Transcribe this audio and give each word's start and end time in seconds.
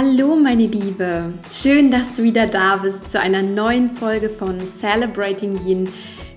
Hallo 0.00 0.36
meine 0.36 0.68
Liebe, 0.68 1.34
schön, 1.50 1.90
dass 1.90 2.14
du 2.14 2.22
wieder 2.22 2.46
da 2.46 2.76
bist 2.76 3.10
zu 3.10 3.18
einer 3.18 3.42
neuen 3.42 3.90
Folge 3.90 4.30
von 4.30 4.64
Celebrating 4.64 5.58
Yin, 5.66 5.88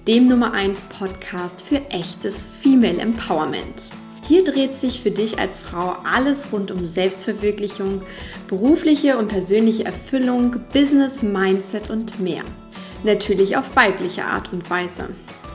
dem 0.07 0.27
Nummer 0.27 0.53
1 0.53 0.85
Podcast 0.85 1.61
für 1.61 1.75
echtes 1.91 2.41
Female 2.41 2.97
Empowerment. 2.97 3.83
Hier 4.23 4.43
dreht 4.43 4.73
sich 4.73 4.99
für 5.01 5.11
dich 5.11 5.37
als 5.37 5.59
Frau 5.59 5.95
alles 6.11 6.51
rund 6.51 6.71
um 6.71 6.87
Selbstverwirklichung, 6.87 8.01
berufliche 8.47 9.19
und 9.19 9.27
persönliche 9.27 9.85
Erfüllung, 9.85 10.55
Business, 10.73 11.21
Mindset 11.21 11.91
und 11.91 12.19
mehr. 12.19 12.41
Natürlich 13.03 13.57
auf 13.57 13.75
weibliche 13.75 14.25
Art 14.25 14.51
und 14.51 14.67
Weise. 14.71 15.09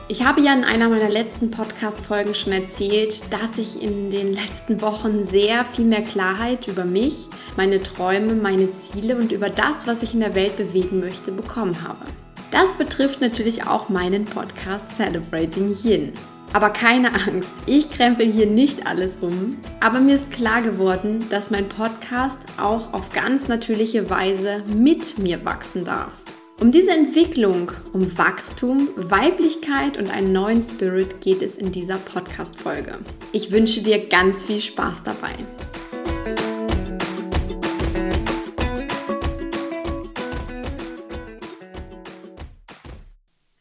Ich 0.09 0.23
habe 0.23 0.39
ja 0.39 0.53
in 0.53 0.63
einer 0.63 0.87
meiner 0.87 1.09
letzten 1.09 1.51
Podcast-Folgen 1.51 2.33
schon 2.33 2.53
erzählt, 2.53 3.21
dass 3.29 3.57
ich 3.57 3.83
in 3.83 4.09
den 4.09 4.33
letzten 4.33 4.79
Wochen 4.79 5.25
sehr 5.25 5.65
viel 5.65 5.83
mehr 5.83 6.01
Klarheit 6.01 6.69
über 6.69 6.85
mich, 6.85 7.27
meine 7.57 7.83
Träume, 7.83 8.33
meine 8.33 8.71
Ziele 8.71 9.17
und 9.17 9.33
über 9.33 9.49
das, 9.49 9.85
was 9.85 10.03
ich 10.03 10.13
in 10.13 10.21
der 10.21 10.33
Welt 10.33 10.55
bewegen 10.55 11.01
möchte, 11.01 11.33
bekommen 11.33 11.85
habe. 11.85 12.05
Das 12.51 12.77
betrifft 12.77 13.19
natürlich 13.19 13.67
auch 13.67 13.89
meinen 13.89 14.23
Podcast 14.23 14.95
Celebrating 14.95 15.75
Yin. 15.83 16.13
Aber 16.53 16.69
keine 16.69 17.11
Angst, 17.27 17.53
ich 17.65 17.89
krempel 17.89 18.31
hier 18.31 18.47
nicht 18.47 18.87
alles 18.87 19.17
um. 19.19 19.57
Aber 19.81 19.99
mir 19.99 20.15
ist 20.15 20.31
klar 20.31 20.61
geworden, 20.61 21.25
dass 21.29 21.51
mein 21.51 21.67
Podcast 21.67 22.39
auch 22.55 22.93
auf 22.93 23.11
ganz 23.11 23.49
natürliche 23.49 24.09
Weise 24.09 24.63
mit 24.73 25.17
mir 25.19 25.43
wachsen 25.43 25.83
darf. 25.83 26.13
Um 26.59 26.71
diese 26.71 26.89
Entwicklung, 26.89 27.71
um 27.93 28.17
Wachstum, 28.17 28.89
Weiblichkeit 28.95 29.95
und 29.95 30.09
einen 30.09 30.31
neuen 30.31 30.63
Spirit 30.63 31.21
geht 31.21 31.43
es 31.43 31.55
in 31.55 31.71
dieser 31.71 31.97
Podcast-Folge. 31.97 32.95
Ich 33.31 33.51
wünsche 33.51 33.83
dir 33.83 34.07
ganz 34.07 34.43
viel 34.43 34.59
Spaß 34.59 35.03
dabei. 35.03 35.35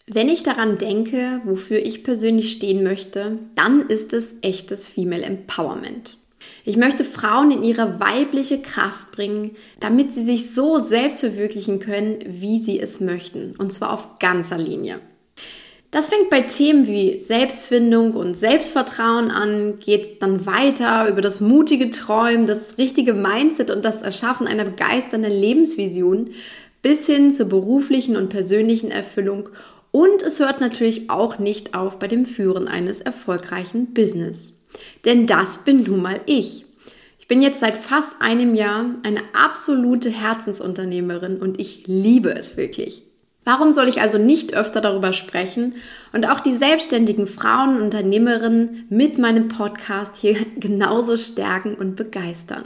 Wenn 0.07 0.31
ich 0.31 0.43
daran 0.43 0.79
denke, 0.79 1.43
wofür 1.45 1.79
ich 1.79 2.03
persönlich 2.03 2.51
stehen 2.51 2.83
möchte, 2.83 3.41
dann 3.57 3.91
ist 3.91 4.15
es 4.15 4.33
echtes 4.41 4.89
Female 4.89 5.23
Empowerment. 5.23 6.17
Ich 6.69 6.77
möchte 6.77 7.05
Frauen 7.05 7.53
in 7.53 7.63
ihre 7.63 8.01
weibliche 8.01 8.61
Kraft 8.61 9.13
bringen, 9.13 9.53
damit 9.79 10.13
sie 10.13 10.25
sich 10.25 10.53
so 10.53 10.81
selbst 10.81 11.21
verwirklichen 11.21 11.79
können, 11.79 12.19
wie 12.27 12.59
sie 12.59 12.81
es 12.81 12.99
möchten. 12.99 13.55
Und 13.57 13.73
zwar 13.73 13.93
auf 13.93 14.19
ganzer 14.19 14.59
Linie. 14.59 14.99
Das 15.93 16.09
fängt 16.09 16.29
bei 16.29 16.41
Themen 16.41 16.89
wie 16.89 17.21
Selbstfindung 17.21 18.15
und 18.15 18.37
Selbstvertrauen 18.37 19.31
an, 19.31 19.79
geht 19.79 20.21
dann 20.23 20.45
weiter 20.45 21.09
über 21.09 21.21
das 21.21 21.41
mutige 21.41 21.91
Träumen, 21.91 22.49
das 22.49 22.79
richtige 22.79 23.15
Mindset 23.15 23.71
und 23.71 23.85
das 23.85 24.03
Erschaffen 24.03 24.49
einer 24.49 24.65
begeisternden 24.65 25.31
Lebensvision 25.31 26.31
bis 26.83 27.07
hin 27.07 27.31
zur 27.31 27.47
beruflichen 27.47 28.17
und 28.17 28.29
persönlichen 28.29 28.91
Erfüllung. 28.91 29.51
Und 29.93 30.21
es 30.21 30.41
hört 30.41 30.61
natürlich 30.61 31.11
auch 31.11 31.39
nicht 31.39 31.75
auf 31.75 32.01
bei 32.01 32.09
dem 32.09 32.25
Führen 32.25 32.67
eines 32.67 33.01
erfolgreichen 33.01 33.95
Business. 33.95 34.56
Denn 35.05 35.27
das 35.27 35.65
bin 35.65 35.83
nun 35.83 36.03
mal 36.03 36.21
ich. 36.27 36.65
Ich 37.19 37.29
bin 37.29 37.43
jetzt 37.43 37.61
seit 37.61 37.77
fast 37.77 38.21
einem 38.21 38.55
Jahr 38.55 38.85
eine 39.03 39.21
absolute 39.33 40.11
Herzensunternehmerin 40.11 41.39
und 41.39 41.59
ich 41.59 41.85
liebe 41.87 42.33
es 42.33 42.57
wirklich. 42.57 43.03
Warum 43.45 43.71
soll 43.71 43.89
ich 43.89 44.01
also 44.01 44.19
nicht 44.19 44.55
öfter 44.55 44.81
darüber 44.81 45.13
sprechen 45.13 45.75
und 46.13 46.29
auch 46.29 46.41
die 46.41 46.53
selbstständigen 46.53 47.29
Frauen 47.29 47.77
und 47.77 47.83
Unternehmerinnen 47.83 48.87
mit 48.91 49.19
meinem 49.19 49.49
Podcast 49.49 50.17
hier 50.17 50.37
genauso 50.57 51.17
stärken 51.17 51.75
und 51.75 51.97
begeistern? 51.97 52.65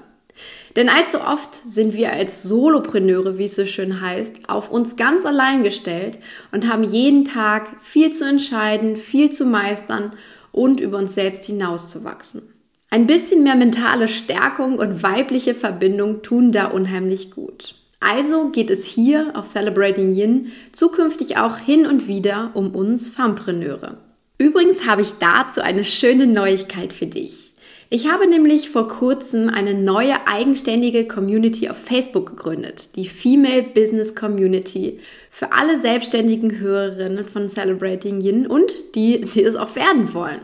Denn 0.77 0.89
allzu 0.89 1.21
oft 1.21 1.55
sind 1.55 1.95
wir 1.95 2.12
als 2.12 2.45
Solopreneure, 2.45 3.37
wie 3.37 3.45
es 3.45 3.56
so 3.56 3.67
schön 3.67 4.01
heißt, 4.01 4.48
auf 4.48 4.71
uns 4.71 4.97
ganz 4.97 5.27
allein 5.27 5.62
gestellt 5.65 6.19
und 6.53 6.71
haben 6.71 6.84
jeden 6.84 7.25
Tag 7.25 7.77
viel 7.83 8.10
zu 8.12 8.27
entscheiden, 8.27 8.97
viel 8.97 9.31
zu 9.31 9.44
meistern 9.44 10.12
und 10.53 10.81
über 10.81 10.99
uns 10.99 11.15
selbst 11.15 11.44
hinauszuwachsen. 11.44 12.43
Ein 12.91 13.06
bisschen 13.06 13.44
mehr 13.44 13.55
mentale 13.55 14.09
Stärkung 14.09 14.78
und 14.78 15.03
weibliche 15.03 15.55
Verbindung 15.55 16.22
tun 16.22 16.50
da 16.50 16.66
unheimlich 16.66 17.31
gut. 17.31 17.77
Also 18.00 18.49
geht 18.49 18.71
es 18.71 18.84
hier 18.87 19.33
auf 19.37 19.49
Celebrating 19.49 20.15
Yin 20.15 20.53
zukünftig 20.72 21.37
auch 21.37 21.59
hin 21.59 21.87
und 21.87 22.09
wieder 22.09 22.50
um 22.55 22.75
uns 22.75 23.09
Fempreneure. 23.09 23.99
Übrigens 24.39 24.87
habe 24.87 25.03
ich 25.03 25.12
dazu 25.21 25.60
eine 25.60 25.84
schöne 25.84 26.27
Neuigkeit 26.27 26.93
für 26.94 27.06
dich. 27.06 27.50
Ich 27.88 28.08
habe 28.08 28.28
nämlich 28.28 28.70
vor 28.70 28.86
kurzem 28.86 29.48
eine 29.48 29.75
neue 29.75 30.26
eigenständige 30.26 31.08
Community 31.08 31.69
auf 31.69 31.76
Facebook 31.76 32.31
gegründet, 32.31 32.91
die 32.94 33.08
Female 33.08 33.64
Business 33.64 34.14
Community, 34.14 35.00
für 35.31 35.53
alle 35.53 35.76
selbstständigen 35.76 36.60
Hörerinnen 36.60 37.25
von 37.25 37.48
Celebrating 37.48 38.20
Yin 38.20 38.47
und 38.47 38.72
die, 38.94 39.22
die 39.22 39.42
es 39.42 39.56
auch 39.56 39.75
werden 39.75 40.14
wollen. 40.14 40.41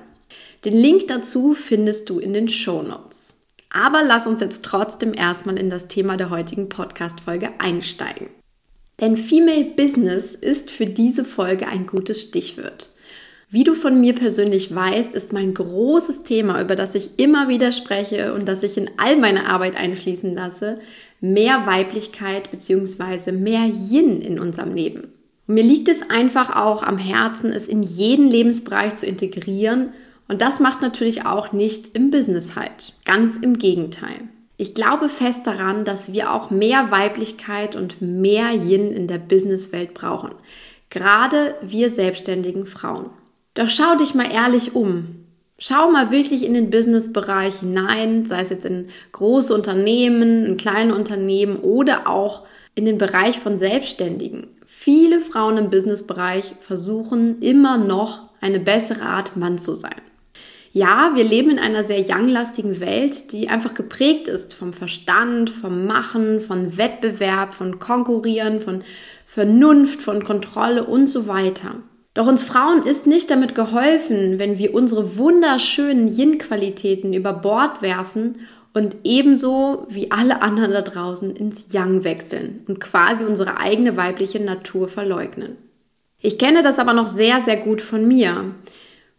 Den 0.65 0.73
Link 0.73 1.07
dazu 1.07 1.55
findest 1.55 2.11
du 2.11 2.19
in 2.19 2.33
den 2.33 2.49
Show 2.49 2.83
Notes. 2.83 3.47
Aber 3.71 4.03
lass 4.03 4.27
uns 4.27 4.41
jetzt 4.41 4.65
trotzdem 4.65 5.15
erstmal 5.15 5.59
in 5.59 5.71
das 5.71 5.87
Thema 5.87 6.17
der 6.17 6.31
heutigen 6.31 6.69
Podcast-Folge 6.69 7.51
einsteigen. 7.59 8.29
Denn 9.01 9.17
Female 9.17 9.67
Business 9.77 10.35
ist 10.35 10.71
für 10.71 10.87
diese 10.87 11.25
Folge 11.25 11.69
ein 11.69 11.87
gutes 11.87 12.23
Stichwort. 12.23 12.91
Wie 13.49 13.63
du 13.63 13.75
von 13.75 14.01
mir 14.01 14.13
persönlich 14.13 14.75
weißt, 14.75 15.15
ist 15.15 15.33
mein 15.33 15.55
großes 15.55 16.25
Thema, 16.25 16.61
über 16.61 16.75
das 16.75 16.97
ich 16.97 17.11
immer 17.19 17.49
wieder 17.49 17.71
spreche 17.71 18.35
und 18.35 18.49
das 18.49 18.65
ich 18.65 18.77
in 18.77 18.91
all 18.97 19.17
meine 19.17 19.47
Arbeit 19.47 19.77
einfließen 19.77 20.35
lasse, 20.35 20.81
mehr 21.21 21.65
Weiblichkeit 21.65 22.51
bzw. 22.51 23.31
mehr 23.31 23.67
Yin 23.67 24.21
in 24.21 24.41
unserem 24.41 24.75
Leben. 24.75 25.13
Und 25.47 25.55
mir 25.55 25.63
liegt 25.63 25.89
es 25.89 26.11
einfach 26.11 26.57
auch 26.57 26.83
am 26.83 26.99
Herzen, 26.99 27.53
es 27.53 27.69
in 27.69 27.85
jeden 27.85 28.29
Lebensbereich 28.29 28.97
zu 28.97 29.07
integrieren 29.07 29.93
und 30.27 30.43
das 30.43 30.59
macht 30.59 30.83
natürlich 30.83 31.25
auch 31.25 31.53
nicht 31.53 31.95
im 31.95 32.11
Business 32.11 32.57
halt. 32.57 32.95
Ganz 33.05 33.37
im 33.37 33.59
Gegenteil. 33.59 34.23
Ich 34.57 34.75
glaube 34.75 35.09
fest 35.09 35.47
daran, 35.47 35.85
dass 35.85 36.13
wir 36.13 36.33
auch 36.33 36.51
mehr 36.51 36.91
Weiblichkeit 36.91 37.77
und 37.77 38.03
mehr 38.03 38.51
Yin 38.53 38.91
in 38.91 39.07
der 39.07 39.19
Businesswelt 39.19 39.95
brauchen. 39.95 40.31
Gerade 40.91 41.55
wir 41.63 41.91
selbstständigen 41.91 42.67
Frauen. 42.67 43.11
Doch 43.57 43.71
schau 43.71 43.97
dich 43.97 44.15
mal 44.15 44.31
ehrlich 44.31 44.75
um. 44.75 45.25
Schau 45.59 45.91
mal 45.91 46.11
wirklich 46.11 46.45
in 46.45 46.53
den 46.53 46.69
Businessbereich 46.69 47.61
hinein, 47.61 48.27
sei 48.27 48.43
es 48.43 48.51
jetzt 48.51 48.67
in 48.67 48.91
große 49.13 49.55
Unternehmen, 49.55 50.45
in 50.45 50.57
kleine 50.59 50.95
Unternehmen 50.95 51.57
oder 51.57 52.07
auch 52.07 52.45
in 52.75 52.85
den 52.85 52.99
Bereich 52.99 53.39
von 53.39 53.57
Selbstständigen. 53.57 54.49
Viele 54.67 55.21
Frauen 55.21 55.57
im 55.57 55.71
Businessbereich 55.71 56.53
versuchen 56.61 57.41
immer 57.41 57.79
noch 57.79 58.29
eine 58.43 58.61
bessere 58.61 59.05
Art 59.05 59.39
Mann 59.39 59.59
zu 59.59 59.75
sein. 59.75 60.03
Ja, 60.73 61.13
wir 61.15 61.25
leben 61.25 61.53
in 61.53 61.59
einer 61.59 61.83
sehr 61.83 62.05
younglastigen 62.07 62.81
Welt, 62.81 63.33
die 63.33 63.49
einfach 63.49 63.73
geprägt 63.73 64.29
ist 64.29 64.53
vom 64.53 64.75
Verstand, 64.75 65.49
vom 65.49 65.87
Machen, 65.87 66.43
von 66.43 66.77
Wettbewerb, 66.77 67.55
von 67.55 67.79
Konkurrieren, 67.79 68.61
von 68.61 68.85
Vernunft, 69.25 70.03
von 70.03 70.23
Kontrolle 70.25 70.85
und 70.85 71.07
so 71.07 71.27
weiter. 71.27 71.77
Doch 72.17 72.27
uns 72.27 72.43
Frauen 72.43 72.83
ist 72.83 73.07
nicht 73.07 73.31
damit 73.31 73.55
geholfen, 73.55 74.39
wenn 74.39 74.57
wir 74.57 74.73
unsere 74.73 75.19
wunderschönen 75.19 76.09
Yin-Qualitäten 76.09 77.13
über 77.13 77.35
Bord 77.35 77.83
werfen 77.83 78.41
und 78.73 78.97
ebenso 79.05 79.87
wie 79.91 80.11
alle 80.11 80.41
anderen 80.41 80.71
da 80.71 80.81
draußen 80.81 81.37
ins 81.37 81.75
Yang 81.75 82.05
wechseln 82.05 82.65
und 82.69 82.81
quasi 82.81 83.27
unsere 83.27 83.59
eigene 83.59 83.99
weibliche 83.99 84.43
Natur 84.43 84.89
verleugnen. 84.89 85.59
Ich 86.19 86.39
kenne 86.39 86.63
das 86.63 86.79
aber 86.79 86.95
noch 86.95 87.07
sehr, 87.07 87.43
sehr 87.43 87.59
gut 87.59 87.83
von 87.83 88.09
mir. 88.09 88.47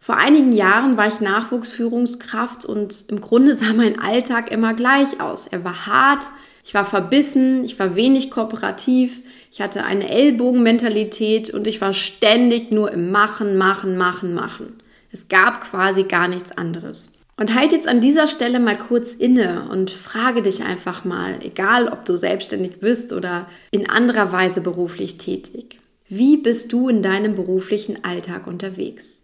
Vor 0.00 0.16
einigen 0.16 0.50
Jahren 0.50 0.96
war 0.96 1.06
ich 1.06 1.20
Nachwuchsführungskraft 1.20 2.64
und 2.64 3.04
im 3.10 3.20
Grunde 3.20 3.54
sah 3.54 3.74
mein 3.74 4.00
Alltag 4.00 4.50
immer 4.50 4.74
gleich 4.74 5.20
aus. 5.20 5.46
Er 5.46 5.62
war 5.62 5.86
hart, 5.86 6.32
ich 6.64 6.74
war 6.74 6.84
verbissen, 6.84 7.62
ich 7.62 7.78
war 7.78 7.94
wenig 7.94 8.32
kooperativ, 8.32 9.22
ich 9.50 9.60
hatte 9.60 9.84
eine 9.84 10.08
Ellbogenmentalität 10.08 11.50
und 11.50 11.66
ich 11.66 11.80
war 11.80 11.92
ständig 11.92 12.70
nur 12.70 12.92
im 12.92 13.10
Machen, 13.10 13.56
Machen, 13.56 13.96
Machen, 13.96 14.34
Machen. 14.34 14.74
Es 15.10 15.28
gab 15.28 15.62
quasi 15.62 16.04
gar 16.04 16.28
nichts 16.28 16.52
anderes. 16.52 17.12
Und 17.36 17.54
halt 17.54 17.70
jetzt 17.72 17.86
an 17.86 18.00
dieser 18.00 18.26
Stelle 18.26 18.58
mal 18.58 18.76
kurz 18.76 19.14
inne 19.14 19.68
und 19.70 19.90
frage 19.90 20.42
dich 20.42 20.64
einfach 20.64 21.04
mal, 21.04 21.36
egal 21.42 21.88
ob 21.88 22.04
du 22.04 22.16
selbstständig 22.16 22.80
bist 22.80 23.12
oder 23.12 23.48
in 23.70 23.88
anderer 23.88 24.32
Weise 24.32 24.60
beruflich 24.60 25.18
tätig, 25.18 25.78
wie 26.08 26.36
bist 26.36 26.72
du 26.72 26.88
in 26.88 27.00
deinem 27.00 27.36
beruflichen 27.36 28.04
Alltag 28.04 28.46
unterwegs? 28.48 29.22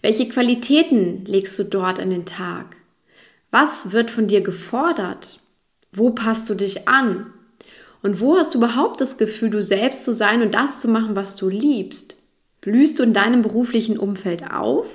Welche 0.00 0.28
Qualitäten 0.28 1.24
legst 1.24 1.58
du 1.58 1.64
dort 1.64 2.00
an 2.00 2.10
den 2.10 2.24
Tag? 2.24 2.76
Was 3.52 3.92
wird 3.92 4.10
von 4.10 4.26
dir 4.26 4.40
gefordert? 4.40 5.38
Wo 5.92 6.10
passt 6.10 6.50
du 6.50 6.54
dich 6.54 6.88
an? 6.88 7.32
Und 8.02 8.20
wo 8.20 8.36
hast 8.36 8.54
du 8.54 8.58
überhaupt 8.58 9.00
das 9.00 9.16
Gefühl, 9.16 9.50
du 9.50 9.62
selbst 9.62 10.04
zu 10.04 10.12
sein 10.12 10.42
und 10.42 10.54
das 10.54 10.80
zu 10.80 10.88
machen, 10.88 11.14
was 11.14 11.36
du 11.36 11.48
liebst? 11.48 12.16
Blühst 12.60 12.98
du 12.98 13.02
in 13.02 13.12
deinem 13.12 13.42
beruflichen 13.42 13.98
Umfeld 13.98 14.52
auf 14.52 14.86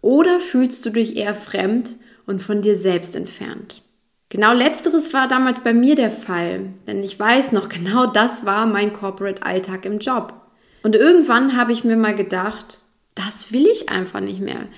oder 0.00 0.40
fühlst 0.40 0.84
du 0.84 0.90
dich 0.90 1.16
eher 1.16 1.34
fremd 1.34 1.90
und 2.26 2.42
von 2.42 2.62
dir 2.62 2.76
selbst 2.76 3.16
entfernt? 3.16 3.82
Genau 4.28 4.52
letzteres 4.52 5.12
war 5.12 5.28
damals 5.28 5.62
bei 5.62 5.72
mir 5.72 5.94
der 5.94 6.10
Fall, 6.10 6.70
denn 6.86 7.02
ich 7.02 7.18
weiß 7.18 7.52
noch, 7.52 7.68
genau 7.70 8.06
das 8.06 8.44
war 8.44 8.66
mein 8.66 8.92
Corporate-Alltag 8.92 9.84
im 9.84 9.98
Job. 9.98 10.34
Und 10.82 10.94
irgendwann 10.94 11.56
habe 11.56 11.72
ich 11.72 11.84
mir 11.84 11.96
mal 11.96 12.14
gedacht, 12.14 12.78
das 13.14 13.52
will 13.52 13.66
ich 13.66 13.88
einfach 13.88 14.20
nicht 14.20 14.40
mehr. 14.40 14.68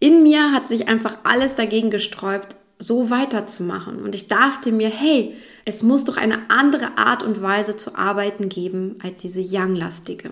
In 0.00 0.22
mir 0.22 0.52
hat 0.52 0.66
sich 0.66 0.88
einfach 0.88 1.18
alles 1.22 1.54
dagegen 1.54 1.90
gesträubt, 1.90 2.56
so 2.82 3.10
weiterzumachen. 3.10 4.02
Und 4.02 4.14
ich 4.14 4.28
dachte 4.28 4.72
mir, 4.72 4.88
hey, 4.88 5.34
es 5.64 5.82
muss 5.82 6.04
doch 6.04 6.16
eine 6.16 6.50
andere 6.50 6.98
Art 6.98 7.22
und 7.22 7.40
Weise 7.42 7.76
zu 7.76 7.94
arbeiten 7.94 8.48
geben 8.48 8.96
als 9.02 9.20
diese 9.20 9.40
Young-lastige. 9.40 10.30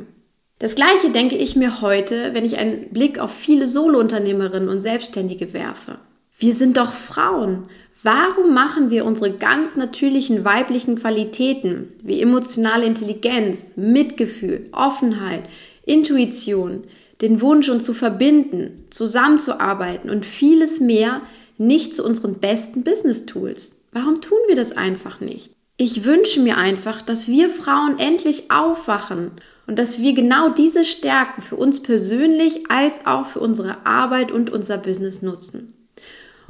Das 0.58 0.74
gleiche 0.74 1.10
denke 1.10 1.36
ich 1.36 1.56
mir 1.56 1.80
heute, 1.80 2.34
wenn 2.34 2.44
ich 2.44 2.58
einen 2.58 2.90
Blick 2.90 3.18
auf 3.18 3.32
viele 3.32 3.66
Solo-Unternehmerinnen 3.66 4.68
und 4.68 4.80
Selbstständige 4.80 5.54
werfe. 5.54 5.98
Wir 6.38 6.54
sind 6.54 6.76
doch 6.76 6.92
Frauen. 6.92 7.64
Warum 8.02 8.54
machen 8.54 8.90
wir 8.90 9.04
unsere 9.04 9.30
ganz 9.30 9.76
natürlichen 9.76 10.44
weiblichen 10.44 10.98
Qualitäten 10.98 11.88
wie 12.02 12.20
emotionale 12.20 12.86
Intelligenz, 12.86 13.72
Mitgefühl, 13.76 14.68
Offenheit, 14.72 15.42
Intuition, 15.84 16.84
den 17.20 17.40
Wunsch, 17.40 17.68
uns 17.68 17.84
zu 17.84 17.92
verbinden, 17.92 18.84
zusammenzuarbeiten 18.90 20.08
und 20.08 20.24
vieles 20.24 20.80
mehr 20.80 21.20
nicht 21.60 21.94
zu 21.94 22.04
unseren 22.04 22.40
besten 22.40 22.82
Business-Tools? 22.82 23.76
Warum 23.92 24.20
tun 24.20 24.38
wir 24.48 24.56
das 24.56 24.72
einfach 24.72 25.20
nicht? 25.20 25.50
Ich 25.76 26.04
wünsche 26.04 26.40
mir 26.40 26.56
einfach, 26.56 27.02
dass 27.02 27.28
wir 27.28 27.50
Frauen 27.50 27.98
endlich 27.98 28.50
aufwachen 28.50 29.32
und 29.66 29.78
dass 29.78 30.00
wir 30.00 30.14
genau 30.14 30.48
diese 30.48 30.84
Stärken 30.84 31.42
für 31.42 31.56
uns 31.56 31.80
persönlich 31.82 32.70
als 32.70 33.06
auch 33.06 33.26
für 33.26 33.40
unsere 33.40 33.86
Arbeit 33.86 34.32
und 34.32 34.50
unser 34.50 34.78
Business 34.78 35.22
nutzen. 35.22 35.74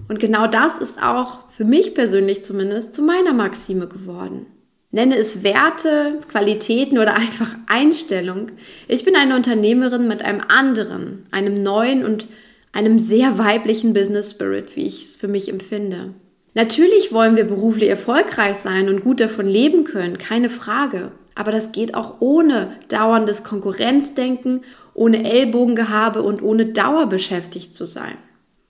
Und 0.08 0.20
genau 0.20 0.46
das 0.46 0.78
ist 0.78 1.02
auch 1.02 1.48
für 1.48 1.64
mich 1.64 1.94
persönlich 1.94 2.42
zumindest 2.42 2.94
zu 2.94 3.02
meiner 3.02 3.32
Maxime 3.32 3.86
geworden. 3.88 4.46
Nenne 4.92 5.16
es 5.16 5.44
Werte, 5.44 6.18
Qualitäten 6.28 6.98
oder 6.98 7.14
einfach 7.14 7.54
Einstellung. 7.66 8.50
Ich 8.88 9.04
bin 9.04 9.14
eine 9.14 9.36
Unternehmerin 9.36 10.08
mit 10.08 10.24
einem 10.24 10.42
anderen, 10.48 11.26
einem 11.30 11.62
neuen 11.62 12.04
und 12.04 12.26
einem 12.72 12.98
sehr 12.98 13.38
weiblichen 13.38 13.92
Business 13.92 14.30
Spirit, 14.30 14.76
wie 14.76 14.86
ich 14.86 15.02
es 15.02 15.16
für 15.16 15.28
mich 15.28 15.48
empfinde. 15.48 16.14
Natürlich 16.54 17.12
wollen 17.12 17.36
wir 17.36 17.44
beruflich 17.44 17.88
erfolgreich 17.88 18.56
sein 18.56 18.88
und 18.88 19.04
gut 19.04 19.20
davon 19.20 19.46
leben 19.46 19.84
können, 19.84 20.18
keine 20.18 20.50
Frage. 20.50 21.12
Aber 21.34 21.52
das 21.52 21.72
geht 21.72 21.94
auch 21.94 22.16
ohne 22.20 22.76
dauerndes 22.88 23.44
Konkurrenzdenken, 23.44 24.62
ohne 24.94 25.30
Ellbogengehabe 25.30 26.22
und 26.22 26.42
ohne 26.42 26.66
Dauer 26.66 27.06
beschäftigt 27.06 27.74
zu 27.74 27.84
sein. 27.84 28.16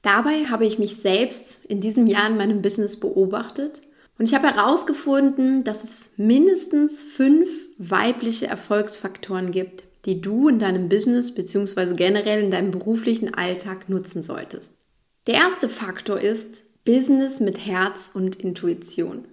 Dabei 0.03 0.45
habe 0.45 0.67
ich 0.67 0.79
mich 0.79 0.97
selbst 0.97 1.65
in 1.67 1.81
diesem 1.81 2.07
Jahr 2.07 2.29
in 2.29 2.37
meinem 2.37 2.63
Business 2.63 2.99
beobachtet 2.99 3.81
und 4.19 4.27
ich 4.27 4.35
habe 4.35 4.55
herausgefunden, 4.55 5.65
dass 5.65 5.83
es 5.83 6.13
mindestens 6.19 7.03
fünf 7.03 7.49
weibliche 7.79 8.47
Erfolgsfaktoren 8.47 9.51
gibt, 9.51 9.85
die 10.05 10.21
du 10.21 10.49
in 10.49 10.59
deinem 10.59 10.89
Business 10.89 11.35
bzw. 11.35 11.95
generell 11.95 12.43
in 12.43 12.51
deinem 12.51 12.71
beruflichen 12.71 13.35
Alltag 13.35 13.89
nutzen 13.89 14.23
solltest. 14.23 14.73
Der 15.27 15.35
erste 15.35 15.69
Faktor 15.69 16.21
ist 16.21 16.65
Business 16.85 17.41
mit 17.41 17.67
Herz 17.67 18.11
und 18.13 18.37
Intuition. 18.37 19.27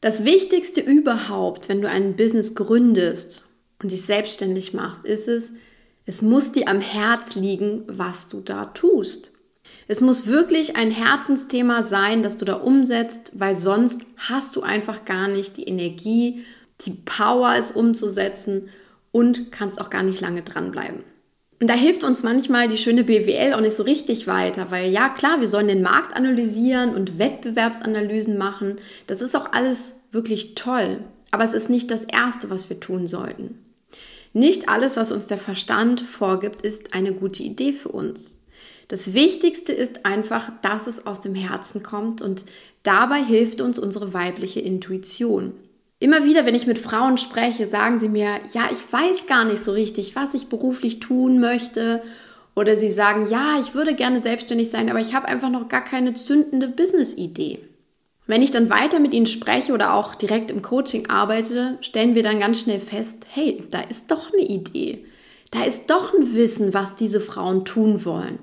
Das 0.00 0.24
Wichtigste 0.24 0.80
überhaupt, 0.80 1.68
wenn 1.68 1.80
du 1.80 1.88
ein 1.88 2.16
Business 2.16 2.54
gründest 2.54 3.44
und 3.82 3.92
dich 3.92 4.02
selbstständig 4.02 4.74
machst, 4.74 5.04
ist 5.04 5.28
es, 5.28 5.52
es 6.06 6.22
muss 6.22 6.52
dir 6.52 6.68
am 6.68 6.80
Herz 6.80 7.34
liegen, 7.34 7.82
was 7.86 8.28
du 8.28 8.40
da 8.40 8.66
tust. 8.66 9.32
Es 9.86 10.00
muss 10.00 10.26
wirklich 10.26 10.76
ein 10.76 10.90
Herzensthema 10.90 11.82
sein, 11.82 12.22
das 12.22 12.36
du 12.36 12.44
da 12.44 12.54
umsetzt, 12.54 13.32
weil 13.34 13.54
sonst 13.54 14.02
hast 14.16 14.56
du 14.56 14.62
einfach 14.62 15.04
gar 15.04 15.28
nicht 15.28 15.56
die 15.56 15.64
Energie, 15.64 16.44
die 16.82 16.92
Power, 16.92 17.54
es 17.56 17.72
umzusetzen 17.72 18.68
und 19.12 19.52
kannst 19.52 19.80
auch 19.80 19.90
gar 19.90 20.02
nicht 20.02 20.20
lange 20.20 20.42
dranbleiben. 20.42 21.02
Und 21.60 21.68
da 21.68 21.74
hilft 21.74 22.04
uns 22.04 22.22
manchmal 22.22 22.68
die 22.68 22.76
schöne 22.76 23.02
BWL 23.02 23.54
auch 23.54 23.60
nicht 23.60 23.74
so 23.74 23.82
richtig 23.82 24.28
weiter, 24.28 24.70
weil 24.70 24.90
ja 24.90 25.08
klar, 25.08 25.40
wir 25.40 25.48
sollen 25.48 25.66
den 25.66 25.82
Markt 25.82 26.14
analysieren 26.14 26.94
und 26.94 27.18
Wettbewerbsanalysen 27.18 28.38
machen. 28.38 28.76
Das 29.08 29.20
ist 29.20 29.36
auch 29.36 29.52
alles 29.52 30.04
wirklich 30.12 30.54
toll, 30.54 31.00
aber 31.32 31.42
es 31.42 31.54
ist 31.54 31.68
nicht 31.68 31.90
das 31.90 32.04
Erste, 32.04 32.48
was 32.50 32.70
wir 32.70 32.78
tun 32.78 33.08
sollten. 33.08 33.58
Nicht 34.32 34.68
alles, 34.68 34.96
was 34.96 35.10
uns 35.10 35.26
der 35.26 35.38
Verstand 35.38 36.00
vorgibt, 36.00 36.62
ist 36.62 36.94
eine 36.94 37.12
gute 37.12 37.42
Idee 37.42 37.72
für 37.72 37.88
uns. 37.88 38.38
Das 38.86 39.12
Wichtigste 39.12 39.72
ist 39.72 40.06
einfach, 40.06 40.50
dass 40.62 40.86
es 40.86 41.06
aus 41.06 41.20
dem 41.20 41.34
Herzen 41.34 41.82
kommt 41.82 42.22
und 42.22 42.44
dabei 42.84 43.22
hilft 43.22 43.60
uns 43.60 43.78
unsere 43.78 44.14
weibliche 44.14 44.60
Intuition. 44.60 45.52
Immer 46.00 46.24
wieder, 46.24 46.46
wenn 46.46 46.54
ich 46.54 46.66
mit 46.66 46.78
Frauen 46.78 47.18
spreche, 47.18 47.66
sagen 47.66 47.98
sie 47.98 48.08
mir, 48.08 48.40
ja, 48.52 48.68
ich 48.70 48.92
weiß 48.92 49.26
gar 49.26 49.44
nicht 49.44 49.62
so 49.62 49.72
richtig, 49.72 50.14
was 50.14 50.34
ich 50.34 50.48
beruflich 50.48 51.00
tun 51.00 51.40
möchte. 51.40 52.02
Oder 52.54 52.76
sie 52.76 52.90
sagen, 52.90 53.26
ja, 53.28 53.58
ich 53.60 53.74
würde 53.74 53.94
gerne 53.94 54.22
selbstständig 54.22 54.70
sein, 54.70 54.90
aber 54.90 55.00
ich 55.00 55.14
habe 55.14 55.28
einfach 55.28 55.50
noch 55.50 55.68
gar 55.68 55.82
keine 55.82 56.14
zündende 56.14 56.68
Business-Idee. 56.68 57.60
Wenn 58.26 58.42
ich 58.42 58.50
dann 58.50 58.70
weiter 58.70 59.00
mit 59.00 59.14
ihnen 59.14 59.26
spreche 59.26 59.72
oder 59.72 59.94
auch 59.94 60.14
direkt 60.14 60.50
im 60.50 60.62
Coaching 60.62 61.08
arbeite, 61.08 61.78
stellen 61.80 62.14
wir 62.14 62.22
dann 62.22 62.40
ganz 62.40 62.60
schnell 62.60 62.78
fest, 62.78 63.26
hey, 63.32 63.62
da 63.70 63.80
ist 63.80 64.10
doch 64.10 64.32
eine 64.32 64.42
Idee. 64.42 65.04
Da 65.50 65.64
ist 65.64 65.88
doch 65.88 66.12
ein 66.14 66.34
Wissen, 66.34 66.74
was 66.74 66.94
diese 66.94 67.20
Frauen 67.20 67.64
tun 67.64 68.04
wollen. 68.04 68.38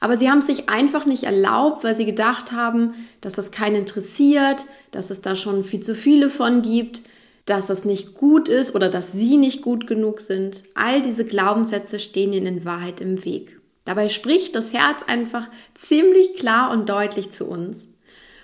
Aber 0.00 0.16
sie 0.16 0.30
haben 0.30 0.38
es 0.38 0.46
sich 0.46 0.68
einfach 0.70 1.04
nicht 1.04 1.24
erlaubt, 1.24 1.84
weil 1.84 1.94
sie 1.94 2.06
gedacht 2.06 2.52
haben, 2.52 2.94
dass 3.20 3.34
das 3.34 3.50
keinen 3.50 3.76
interessiert, 3.76 4.64
dass 4.90 5.10
es 5.10 5.20
da 5.20 5.36
schon 5.36 5.62
viel 5.62 5.80
zu 5.80 5.94
viele 5.94 6.30
von 6.30 6.62
gibt, 6.62 7.02
dass 7.44 7.66
das 7.66 7.84
nicht 7.84 8.14
gut 8.14 8.48
ist 8.48 8.74
oder 8.74 8.88
dass 8.88 9.12
sie 9.12 9.36
nicht 9.36 9.60
gut 9.62 9.86
genug 9.86 10.20
sind. 10.20 10.62
All 10.74 11.02
diese 11.02 11.26
Glaubenssätze 11.26 12.00
stehen 12.00 12.32
ihnen 12.32 12.46
in 12.46 12.64
Wahrheit 12.64 13.00
im 13.00 13.24
Weg. 13.24 13.60
Dabei 13.84 14.08
spricht 14.08 14.54
das 14.54 14.72
Herz 14.72 15.02
einfach 15.06 15.48
ziemlich 15.74 16.36
klar 16.36 16.70
und 16.70 16.88
deutlich 16.88 17.30
zu 17.30 17.46
uns. 17.46 17.88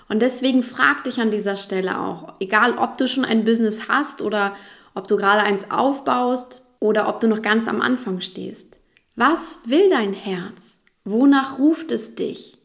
Und 0.09 0.21
deswegen 0.23 0.63
frag 0.63 1.05
dich 1.05 1.21
an 1.21 1.31
dieser 1.31 1.57
Stelle 1.57 2.01
auch, 2.01 2.35
egal 2.41 2.77
ob 2.79 2.99
du 2.99 3.09
schon 3.09 3.25
ein 3.25 3.45
Business 3.45 3.89
hast 3.89 4.23
oder 4.23 4.55
ob 4.95 5.09
du 5.09 5.17
gerade 5.17 5.43
eins 5.43 5.71
aufbaust 5.71 6.63
oder 6.81 7.09
ob 7.09 7.21
du 7.21 7.29
noch 7.29 7.43
ganz 7.43 7.69
am 7.69 7.81
Anfang 7.81 8.21
stehst. 8.21 8.79
Was 9.15 9.61
will 9.67 9.89
dein 9.91 10.13
Herz? 10.13 10.76
Wonach 11.09 11.61
ruft 11.61 11.93
es 11.93 12.17
dich? 12.17 12.59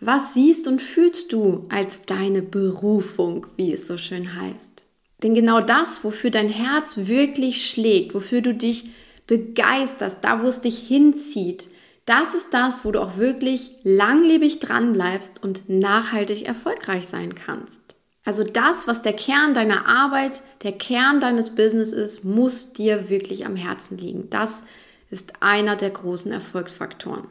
Was 0.00 0.34
siehst 0.34 0.66
und 0.66 0.82
fühlst 0.82 1.32
du 1.32 1.66
als 1.68 2.02
deine 2.02 2.42
Berufung, 2.42 3.46
wie 3.56 3.72
es 3.72 3.86
so 3.86 3.96
schön 3.96 4.34
heißt? 4.34 4.82
Denn 5.22 5.36
genau 5.36 5.60
das, 5.60 6.02
wofür 6.02 6.30
dein 6.30 6.48
Herz 6.48 7.06
wirklich 7.06 7.70
schlägt, 7.70 8.12
wofür 8.12 8.40
du 8.40 8.54
dich 8.54 8.90
begeisterst, 9.28 10.18
da 10.22 10.42
wo 10.42 10.48
es 10.48 10.62
dich 10.62 10.78
hinzieht, 10.78 11.68
das 12.06 12.34
ist 12.34 12.48
das, 12.50 12.84
wo 12.84 12.90
du 12.90 13.00
auch 13.00 13.18
wirklich 13.18 13.70
langlebig 13.84 14.58
dranbleibst 14.58 15.40
und 15.40 15.68
nachhaltig 15.68 16.48
erfolgreich 16.48 17.06
sein 17.06 17.36
kannst. 17.36 17.94
Also 18.24 18.42
das, 18.42 18.88
was 18.88 19.00
der 19.00 19.12
Kern 19.12 19.54
deiner 19.54 19.86
Arbeit, 19.86 20.42
der 20.64 20.72
Kern 20.72 21.20
deines 21.20 21.54
Business 21.54 21.92
ist, 21.92 22.24
muss 22.24 22.72
dir 22.72 23.08
wirklich 23.10 23.46
am 23.46 23.54
Herzen 23.54 23.96
liegen. 23.96 24.28
Das 24.28 24.64
ist 25.08 25.34
einer 25.40 25.76
der 25.76 25.90
großen 25.90 26.32
Erfolgsfaktoren. 26.32 27.28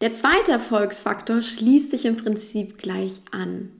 Der 0.00 0.14
zweite 0.14 0.52
Erfolgsfaktor 0.52 1.42
schließt 1.42 1.90
sich 1.90 2.04
im 2.04 2.16
Prinzip 2.16 2.78
gleich 2.78 3.20
an. 3.32 3.72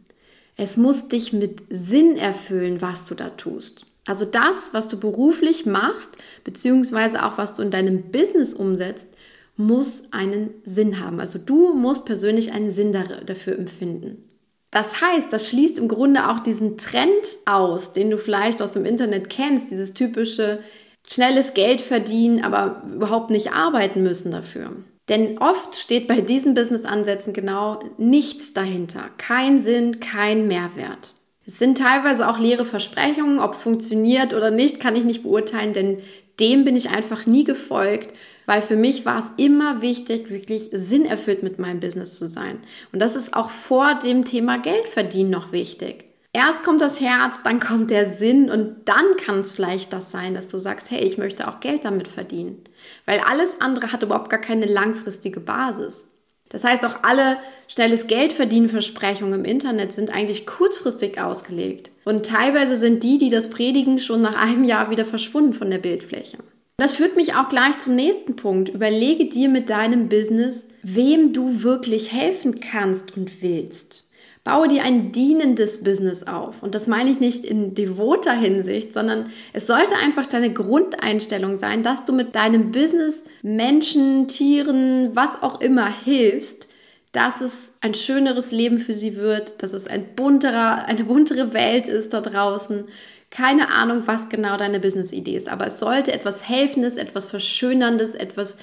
Es 0.57 0.77
muss 0.77 1.07
dich 1.07 1.33
mit 1.33 1.63
Sinn 1.71 2.17
erfüllen, 2.17 2.83
was 2.83 3.05
du 3.05 3.15
da 3.15 3.31
tust. 3.31 3.87
Also 4.09 4.25
das, 4.25 4.75
was 4.75 4.89
du 4.89 4.99
beruflich 4.99 5.67
machst, 5.67 6.19
beziehungsweise 6.43 7.25
auch 7.25 7.39
was 7.39 7.55
du 7.55 7.63
in 7.63 7.71
deinem 7.71 8.11
Business 8.11 8.53
umsetzt, 8.53 9.11
muss 9.57 10.13
einen 10.13 10.55
Sinn 10.65 11.01
haben. 11.01 11.21
Also 11.21 11.39
du 11.39 11.75
musst 11.75 12.07
persönlich 12.07 12.53
einen 12.53 12.71
Sinn 12.71 12.93
dafür 12.93 13.57
empfinden. 13.57 14.25
Das 14.71 15.01
heißt, 15.01 15.33
das 15.33 15.49
schließt 15.49 15.79
im 15.79 15.89
Grunde 15.89 16.29
auch 16.29 16.41
diesen 16.41 16.77
Trend 16.77 17.39
aus, 17.47 17.93
den 17.93 18.11
du 18.11 18.19
vielleicht 18.19 18.61
aus 18.61 18.73
dem 18.73 18.85
Internet 18.85 19.31
kennst, 19.31 19.71
dieses 19.71 19.95
typische 19.95 20.59
schnelles 21.07 21.55
Geld 21.55 21.81
verdienen, 21.81 22.43
aber 22.43 22.83
überhaupt 22.93 23.31
nicht 23.31 23.53
arbeiten 23.53 24.03
müssen 24.03 24.31
dafür. 24.31 24.73
Denn 25.09 25.39
oft 25.39 25.75
steht 25.75 26.07
bei 26.07 26.21
diesen 26.21 26.55
Business-Ansätzen 26.55 27.33
genau 27.33 27.81
nichts 27.97 28.53
dahinter. 28.53 29.09
Kein 29.17 29.61
Sinn, 29.61 30.01
kein 30.01 30.49
Mehrwert. 30.49 31.15
Es 31.47 31.59
sind 31.59 31.79
teilweise 31.79 32.29
auch 32.29 32.39
leere 32.39 32.67
Versprechungen. 32.67 33.39
Ob 33.39 33.55
es 33.55 33.63
funktioniert 33.63 34.35
oder 34.35 34.51
nicht, 34.51 34.81
kann 34.81 34.97
ich 34.97 35.05
nicht 35.05 35.23
beurteilen, 35.23 35.73
denn 35.73 35.97
dem 36.41 36.65
bin 36.65 36.77
ich 36.77 36.91
einfach 36.91 37.27
nie 37.27 37.45
gefolgt, 37.45 38.13
weil 38.45 38.63
für 38.63 38.77
mich 38.77 39.07
war 39.07 39.19
es 39.19 39.33
immer 39.39 39.83
wichtig, 39.83 40.31
wirklich 40.31 40.69
sinnerfüllt 40.73 41.43
mit 41.43 41.59
meinem 41.59 41.81
Business 41.81 42.19
zu 42.19 42.29
sein. 42.29 42.59
Und 42.93 43.01
das 43.01 43.17
ist 43.17 43.35
auch 43.35 43.51
vor 43.51 43.95
dem 43.95 44.25
Thema 44.25 44.59
Geldverdienen 44.59 45.31
noch 45.31 45.53
wichtig. 45.53 46.08
Erst 46.33 46.63
kommt 46.63 46.83
das 46.83 47.01
Herz, 47.01 47.41
dann 47.43 47.59
kommt 47.59 47.91
der 47.91 48.09
Sinn 48.09 48.51
und 48.51 48.89
dann 48.89 49.17
kann 49.17 49.41
es 49.41 49.55
vielleicht 49.55 49.93
das 49.93 50.13
sein, 50.13 50.35
dass 50.35 50.49
du 50.49 50.59
sagst, 50.59 50.91
hey, 50.91 51.01
ich 51.01 51.17
möchte 51.17 51.49
auch 51.49 51.61
Geld 51.61 51.85
damit 51.85 52.07
verdienen. 52.07 52.63
Weil 53.07 53.21
alles 53.21 53.61
andere 53.61 53.93
hat 53.93 54.03
überhaupt 54.03 54.31
gar 54.31 54.41
keine 54.41 54.67
langfristige 54.67 55.41
Basis. 55.41 56.09
Das 56.51 56.65
heißt, 56.65 56.85
auch 56.85 57.03
alle 57.03 57.39
schnelles 57.67 58.07
Geld 58.07 58.33
verdienen 58.33 58.69
Versprechungen 58.69 59.41
im 59.41 59.45
Internet 59.45 59.93
sind 59.93 60.15
eigentlich 60.15 60.47
kurzfristig 60.47 61.21
ausgelegt. 61.21 61.91
Und 62.05 62.27
teilweise 62.27 62.77
sind 62.77 63.03
die, 63.03 63.19
die 63.19 63.31
das 63.31 63.51
predigen, 63.51 63.99
schon 63.99 64.23
nach 64.23 64.35
einem 64.35 64.65
Jahr 64.65 64.91
wieder 64.91 65.05
verschwunden 65.05 65.53
von 65.53 65.71
der 65.71 65.79
Bildfläche. 65.79 66.39
Das 66.77 66.93
führt 66.93 67.17
mich 67.17 67.35
auch 67.35 67.49
gleich 67.49 67.79
zum 67.79 67.97
nächsten 67.97 68.37
Punkt. 68.37 68.69
Überlege 68.69 69.27
dir 69.27 69.49
mit 69.49 69.69
deinem 69.69 70.09
Business, 70.09 70.69
wem 70.83 71.33
du 71.33 71.63
wirklich 71.63 72.13
helfen 72.13 72.61
kannst 72.61 73.17
und 73.17 73.43
willst. 73.43 74.05
Baue 74.49 74.67
dir 74.67 74.83
ein 74.83 75.13
dienendes 75.13 75.85
Business 75.85 76.23
auf. 76.23 76.63
Und 76.63 76.75
das 76.75 76.87
meine 76.87 77.11
ich 77.11 77.21
nicht 77.21 77.45
in 77.45 77.75
devoter 77.75 78.33
Hinsicht, 78.33 78.95
sondern 78.95 79.31
es 79.53 79.67
sollte 79.67 79.95
einfach 79.97 80.25
deine 80.25 80.51
Grundeinstellung 80.51 81.59
sein, 81.59 81.83
dass 81.83 82.07
du 82.07 82.15
mit 82.15 82.35
deinem 82.35 82.73
Business 82.73 83.25
Menschen, 83.43 84.27
Tieren, 84.27 85.11
was 85.13 85.43
auch 85.43 85.61
immer 85.61 85.93
hilfst, 85.93 86.67
dass 87.13 87.43
es 87.43 87.75
ein 87.83 87.93
schöneres 87.93 88.51
Leben 88.51 88.79
für 88.79 88.95
sie 88.95 89.17
wird, 89.17 89.63
dass 89.63 89.75
es 89.75 89.87
ein 89.87 90.15
bunterer, 90.17 90.87
eine 90.87 91.05
buntere 91.05 91.53
Welt 91.53 91.87
ist 91.87 92.15
da 92.15 92.23
draußen, 92.23 92.85
keine 93.31 93.69
Ahnung, 93.69 94.05
was 94.07 94.31
genau 94.31 94.57
deine 94.57 94.81
Business-Idee 94.81 95.37
ist, 95.37 95.51
aber 95.51 95.67
es 95.67 95.79
sollte 95.79 96.15
etwas 96.15 96.49
Helfendes, 96.49 96.97
etwas 96.97 97.27
Verschönerndes, 97.27 98.15
etwas, 98.15 98.57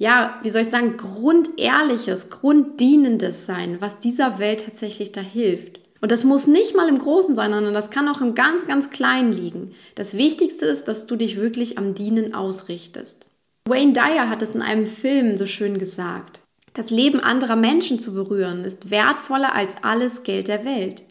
ja, 0.00 0.40
wie 0.42 0.48
soll 0.48 0.62
ich 0.62 0.70
sagen, 0.70 0.96
Grundehrliches, 0.96 2.30
Grunddienendes 2.30 3.44
sein, 3.44 3.82
was 3.82 3.98
dieser 3.98 4.38
Welt 4.38 4.64
tatsächlich 4.64 5.12
da 5.12 5.20
hilft. 5.20 5.78
Und 6.00 6.10
das 6.10 6.24
muss 6.24 6.46
nicht 6.46 6.74
mal 6.74 6.88
im 6.88 6.98
Großen 6.98 7.34
sein, 7.34 7.52
sondern 7.52 7.74
das 7.74 7.90
kann 7.90 8.08
auch 8.08 8.22
im 8.22 8.34
ganz, 8.34 8.66
ganz 8.66 8.88
Kleinen 8.88 9.34
liegen. 9.34 9.74
Das 9.96 10.16
Wichtigste 10.16 10.64
ist, 10.64 10.88
dass 10.88 11.06
du 11.06 11.16
dich 11.16 11.36
wirklich 11.36 11.76
am 11.76 11.94
Dienen 11.94 12.32
ausrichtest. 12.32 13.26
Wayne 13.66 13.92
Dyer 13.92 14.30
hat 14.30 14.40
es 14.40 14.54
in 14.54 14.62
einem 14.62 14.86
Film 14.86 15.36
so 15.36 15.44
schön 15.44 15.78
gesagt. 15.78 16.40
Das 16.72 16.88
Leben 16.88 17.20
anderer 17.20 17.56
Menschen 17.56 17.98
zu 17.98 18.14
berühren 18.14 18.64
ist 18.64 18.90
wertvoller 18.90 19.54
als 19.54 19.76
alles 19.82 20.22
Geld 20.22 20.48
der 20.48 20.64
Welt. 20.64 21.04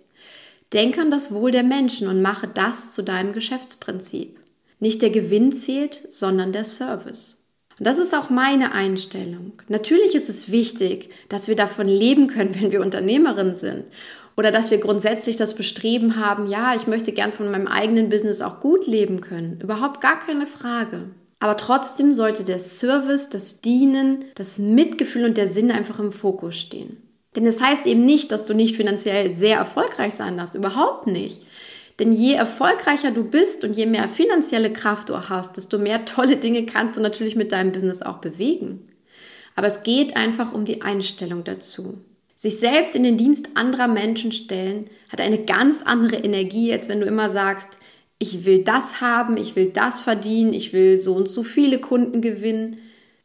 Denk 0.73 0.97
an 0.97 1.11
das 1.11 1.31
Wohl 1.31 1.51
der 1.51 1.63
Menschen 1.63 2.07
und 2.07 2.23
mache 2.23 2.47
das 2.47 2.91
zu 2.91 3.03
deinem 3.03 3.33
Geschäftsprinzip. 3.33 4.39
Nicht 4.79 5.03
der 5.03 5.11
Gewinn 5.11 5.51
zählt, 5.51 6.11
sondern 6.11 6.53
der 6.53 6.63
Service. 6.63 7.38
Und 7.79 7.87
das 7.87 7.97
ist 7.97 8.13
auch 8.13 8.29
meine 8.29 8.73
Einstellung. 8.73 9.53
Natürlich 9.69 10.13
ist 10.13 10.29
es 10.29 10.51
wichtig, 10.51 11.09
dass 11.29 11.47
wir 11.47 11.55
davon 11.55 11.87
leben 11.87 12.27
können, 12.27 12.55
wenn 12.59 12.71
wir 12.71 12.81
Unternehmerin 12.81 13.55
sind. 13.55 13.85
Oder 14.37 14.51
dass 14.51 14.71
wir 14.71 14.77
grundsätzlich 14.77 15.35
das 15.35 15.53
Bestreben 15.53 16.15
haben, 16.15 16.47
ja, 16.47 16.73
ich 16.75 16.87
möchte 16.87 17.11
gern 17.11 17.33
von 17.33 17.51
meinem 17.51 17.67
eigenen 17.67 18.09
Business 18.09 18.41
auch 18.41 18.61
gut 18.61 18.87
leben 18.87 19.19
können. 19.19 19.59
Überhaupt 19.61 19.99
gar 19.99 20.19
keine 20.19 20.47
Frage. 20.47 20.99
Aber 21.41 21.57
trotzdem 21.57 22.13
sollte 22.13 22.43
der 22.43 22.59
Service, 22.59 23.29
das 23.29 23.61
Dienen, 23.61 24.25
das 24.35 24.59
Mitgefühl 24.59 25.25
und 25.25 25.37
der 25.37 25.47
Sinn 25.47 25.71
einfach 25.71 25.99
im 25.99 26.11
Fokus 26.11 26.57
stehen. 26.57 26.97
Denn 27.35 27.45
das 27.45 27.61
heißt 27.61 27.85
eben 27.85 28.05
nicht, 28.05 28.31
dass 28.31 28.45
du 28.45 28.53
nicht 28.53 28.75
finanziell 28.75 29.35
sehr 29.35 29.57
erfolgreich 29.57 30.13
sein 30.13 30.37
darfst. 30.37 30.55
Überhaupt 30.55 31.07
nicht. 31.07 31.41
Denn 31.99 32.13
je 32.13 32.33
erfolgreicher 32.33 33.11
du 33.11 33.25
bist 33.25 33.63
und 33.65 33.73
je 33.73 33.85
mehr 33.85 34.07
finanzielle 34.07 34.71
Kraft 34.71 35.09
du 35.09 35.29
hast, 35.29 35.57
desto 35.57 35.77
mehr 35.77 36.05
tolle 36.05 36.37
Dinge 36.37 36.65
kannst 36.65 36.97
du 36.97 37.01
natürlich 37.01 37.35
mit 37.35 37.51
deinem 37.51 37.73
Business 37.73 38.01
auch 38.01 38.19
bewegen. 38.19 38.85
Aber 39.55 39.67
es 39.67 39.83
geht 39.83 40.15
einfach 40.15 40.53
um 40.53 40.63
die 40.63 40.81
Einstellung 40.81 41.43
dazu. 41.43 41.97
Sich 42.37 42.57
selbst 42.57 42.95
in 42.95 43.03
den 43.03 43.17
Dienst 43.17 43.49
anderer 43.55 43.89
Menschen 43.89 44.31
stellen, 44.31 44.85
hat 45.11 45.19
eine 45.19 45.43
ganz 45.43 45.81
andere 45.81 46.15
Energie, 46.15 46.71
als 46.71 46.87
wenn 46.87 47.01
du 47.01 47.05
immer 47.05 47.29
sagst, 47.29 47.67
ich 48.17 48.45
will 48.45 48.63
das 48.63 49.01
haben, 49.01 49.35
ich 49.35 49.57
will 49.57 49.69
das 49.69 50.01
verdienen, 50.01 50.53
ich 50.53 50.71
will 50.71 50.97
so 50.97 51.13
und 51.13 51.27
so 51.27 51.43
viele 51.43 51.79
Kunden 51.79 52.21
gewinnen. 52.21 52.77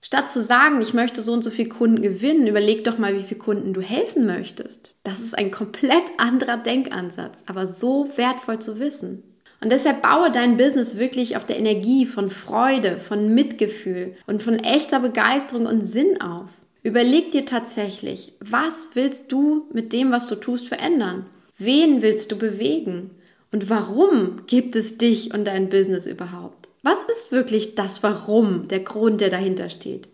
Statt 0.04 0.28
zu 0.28 0.42
sagen, 0.42 0.82
ich 0.82 0.92
möchte 0.92 1.22
so 1.22 1.32
und 1.32 1.42
so 1.42 1.50
viele 1.50 1.70
Kunden 1.70 2.02
gewinnen, 2.02 2.46
überleg 2.46 2.84
doch 2.84 2.98
mal, 2.98 3.16
wie 3.16 3.22
viele 3.22 3.40
Kunden 3.40 3.72
du 3.72 3.80
helfen 3.80 4.26
möchtest. 4.26 4.92
Das 5.02 5.20
ist 5.20 5.36
ein 5.36 5.50
komplett 5.50 6.04
anderer 6.18 6.58
Denkansatz, 6.58 7.42
aber 7.46 7.66
so 7.66 8.10
wertvoll 8.16 8.58
zu 8.58 8.78
wissen. 8.78 9.22
Und 9.62 9.72
deshalb 9.72 10.02
baue 10.02 10.30
dein 10.30 10.58
Business 10.58 10.98
wirklich 10.98 11.38
auf 11.38 11.46
der 11.46 11.58
Energie 11.58 12.04
von 12.04 12.28
Freude, 12.28 12.98
von 12.98 13.32
Mitgefühl 13.32 14.10
und 14.26 14.42
von 14.42 14.58
echter 14.58 15.00
Begeisterung 15.00 15.64
und 15.64 15.80
Sinn 15.80 16.20
auf. 16.20 16.50
Überleg 16.82 17.32
dir 17.32 17.46
tatsächlich, 17.46 18.34
was 18.40 18.90
willst 18.96 19.32
du 19.32 19.68
mit 19.72 19.94
dem, 19.94 20.12
was 20.12 20.26
du 20.26 20.34
tust, 20.34 20.68
verändern? 20.68 21.24
Wen 21.56 22.02
willst 22.02 22.30
du 22.30 22.36
bewegen? 22.36 23.08
Und 23.52 23.70
warum 23.70 24.42
gibt 24.46 24.76
es 24.76 24.98
dich 24.98 25.32
und 25.32 25.46
dein 25.46 25.70
Business 25.70 26.04
überhaupt? 26.04 26.63
Was 26.84 27.02
ist 27.04 27.32
wirklich 27.32 27.76
das 27.76 28.02
Warum, 28.02 28.68
der 28.68 28.80
Grund, 28.80 29.22
der 29.22 29.30
dahinter 29.30 29.70
steht? 29.70 30.06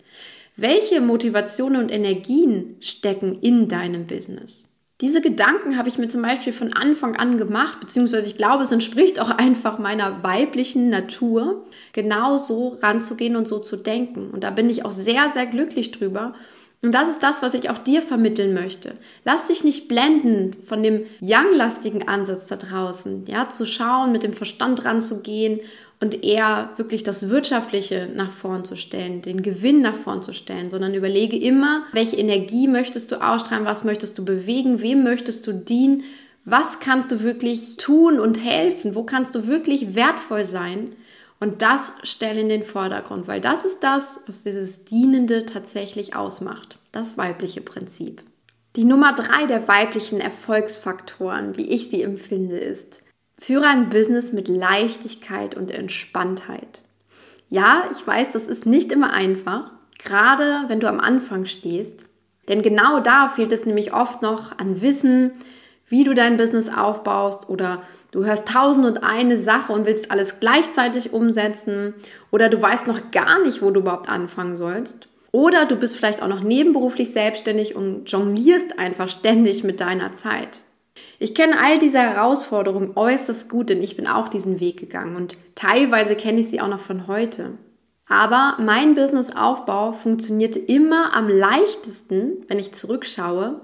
Welche 0.55 1.01
Motivationen 1.01 1.83
und 1.83 1.91
Energien 1.91 2.77
stecken 2.79 3.41
in 3.41 3.67
deinem 3.67 4.07
Business? 4.07 4.69
Diese 5.01 5.21
Gedanken 5.21 5.77
habe 5.77 5.89
ich 5.89 5.99
mir 5.99 6.07
zum 6.07 6.23
Beispiel 6.23 6.53
von 6.53 6.73
Anfang 6.73 7.17
an 7.17 7.39
gemacht, 7.39 7.81
beziehungsweise 7.81 8.29
ich 8.29 8.37
glaube, 8.37 8.63
es 8.63 8.71
entspricht 8.71 9.19
auch 9.19 9.31
einfach 9.31 9.81
meiner 9.81 10.23
weiblichen 10.23 10.91
Natur, 10.91 11.65
genau 11.93 12.39
so 12.39 12.77
ranzugehen 12.81 13.35
und 13.35 13.49
so 13.49 13.59
zu 13.59 13.77
denken. 13.77 14.31
Und 14.31 14.45
da 14.45 14.51
bin 14.51 14.71
ich 14.71 14.85
auch 14.85 14.93
sehr, 14.93 15.29
sehr 15.29 15.47
glücklich 15.47 15.91
drüber. 15.91 16.35
Und 16.83 16.95
das 16.95 17.11
ist 17.11 17.25
das, 17.25 17.43
was 17.43 17.55
ich 17.55 17.69
auch 17.69 17.79
dir 17.79 18.01
vermitteln 18.01 18.55
möchte. 18.55 18.95
Lass 19.25 19.47
dich 19.47 19.65
nicht 19.65 19.89
blenden 19.89 20.53
von 20.63 20.85
dem 20.85 21.03
young-lastigen 21.21 22.07
Ansatz 22.07 22.47
da 22.47 22.55
draußen, 22.55 23.25
ja, 23.27 23.49
zu 23.49 23.67
schauen, 23.67 24.13
mit 24.13 24.23
dem 24.23 24.35
Verstand 24.35 24.85
ranzugehen 24.85 25.59
und 26.01 26.25
eher 26.25 26.71
wirklich 26.77 27.03
das 27.03 27.29
Wirtschaftliche 27.29 28.09
nach 28.15 28.31
vorn 28.31 28.65
zu 28.65 28.77
stellen, 28.77 29.21
den 29.21 29.43
Gewinn 29.43 29.83
nach 29.83 29.97
vorn 29.97 30.23
zu 30.23 30.33
stellen, 30.33 30.71
sondern 30.71 30.95
überlege 30.95 31.37
immer, 31.37 31.85
welche 31.93 32.17
Energie 32.17 32.69
möchtest 32.69 33.13
du 33.13 33.23
ausstrahlen, 33.23 33.67
was 33.67 33.85
möchtest 33.85 34.17
du 34.19 34.25
bewegen, 34.25 34.81
wem 34.81 35.05
möchtest 35.05 35.47
du 35.47 35.53
dienen, 35.53 36.05
was 36.45 36.81
kannst 36.81 37.13
du 37.13 37.23
wirklich 37.23 37.77
tun 37.77 38.19
und 38.19 38.43
helfen, 38.43 38.95
wo 38.95 39.03
kannst 39.03 39.35
du 39.35 39.47
wirklich 39.47 39.95
wertvoll 39.95 40.45
sein 40.47 40.91
und 41.39 41.63
das 41.63 41.95
stelle 42.03 42.41
in 42.41 42.49
den 42.49 42.63
Vordergrund, 42.63 43.29
weil 43.29 43.41
das 43.41 43.65
ist 43.65 43.81
das, 43.81 44.21
was 44.27 44.43
dieses 44.43 44.85
Dienende 44.85 45.45
tatsächlich 45.47 46.15
ausmacht, 46.17 46.79
das 46.93 47.19
weibliche 47.19 47.61
Prinzip. 47.61 48.23
Die 48.77 48.85
Nummer 48.85 49.15
drei 49.15 49.47
der 49.47 49.67
weiblichen 49.67 50.21
Erfolgsfaktoren, 50.21 51.57
wie 51.57 51.69
ich 51.69 51.91
sie 51.91 52.03
empfinde, 52.03 52.57
ist, 52.57 53.00
Führe 53.41 53.69
ein 53.69 53.89
Business 53.89 54.35
mit 54.35 54.49
Leichtigkeit 54.49 55.57
und 55.57 55.71
Entspanntheit. 55.71 56.83
Ja, 57.49 57.85
ich 57.91 58.07
weiß, 58.07 58.33
das 58.33 58.47
ist 58.47 58.67
nicht 58.67 58.93
immer 58.93 59.15
einfach, 59.15 59.73
gerade 59.99 60.65
wenn 60.69 60.79
du 60.79 60.87
am 60.87 61.01
Anfang 61.01 61.47
stehst. 61.47 62.05
Denn 62.49 62.61
genau 62.61 63.01
da 63.01 63.29
fehlt 63.29 63.51
es 63.53 63.65
nämlich 63.65 63.95
oft 63.95 64.21
noch 64.21 64.59
an 64.59 64.83
Wissen, 64.83 65.33
wie 65.89 66.05
du 66.05 66.13
dein 66.13 66.37
Business 66.37 66.69
aufbaust 66.69 67.49
oder 67.49 67.79
du 68.11 68.27
hörst 68.27 68.47
tausend 68.47 68.85
und 68.85 69.03
eine 69.03 69.39
Sache 69.39 69.73
und 69.73 69.87
willst 69.87 70.11
alles 70.11 70.39
gleichzeitig 70.39 71.15
umsetzen 71.15 71.95
oder 72.31 72.51
du 72.51 72.61
weißt 72.61 72.89
noch 72.89 73.11
gar 73.11 73.43
nicht, 73.43 73.63
wo 73.63 73.71
du 73.71 73.81
überhaupt 73.81 74.11
anfangen 74.11 74.55
sollst. 74.55 75.09
Oder 75.33 75.65
du 75.65 75.77
bist 75.77 75.97
vielleicht 75.97 76.23
auch 76.23 76.29
noch 76.29 76.43
nebenberuflich 76.43 77.11
selbstständig 77.11 77.75
und 77.75 78.05
jonglierst 78.05 78.79
einfach 78.79 79.09
ständig 79.09 79.65
mit 79.65 79.81
deiner 79.81 80.13
Zeit. 80.13 80.61
Ich 81.19 81.35
kenne 81.35 81.59
all 81.61 81.79
diese 81.79 81.99
Herausforderungen 81.99 82.93
äußerst 82.97 83.49
gut, 83.49 83.71
denn 83.71 83.83
ich 83.83 83.97
bin 83.97 84.07
auch 84.07 84.29
diesen 84.29 84.61
Weg 84.61 84.79
gegangen 84.79 85.17
und 85.17 85.37
teilweise 85.55 86.17
kenne 86.17 86.41
ich 86.41 86.49
sie 86.49 86.61
auch 86.61 86.69
noch 86.69 86.81
von 86.81 87.07
heute. 87.07 87.59
Aber 88.07 88.57
mein 88.59 88.95
Businessaufbau 88.95 89.93
funktionierte 89.93 90.59
immer 90.59 91.15
am 91.15 91.29
leichtesten, 91.29 92.45
wenn 92.49 92.59
ich 92.59 92.73
zurückschaue, 92.73 93.61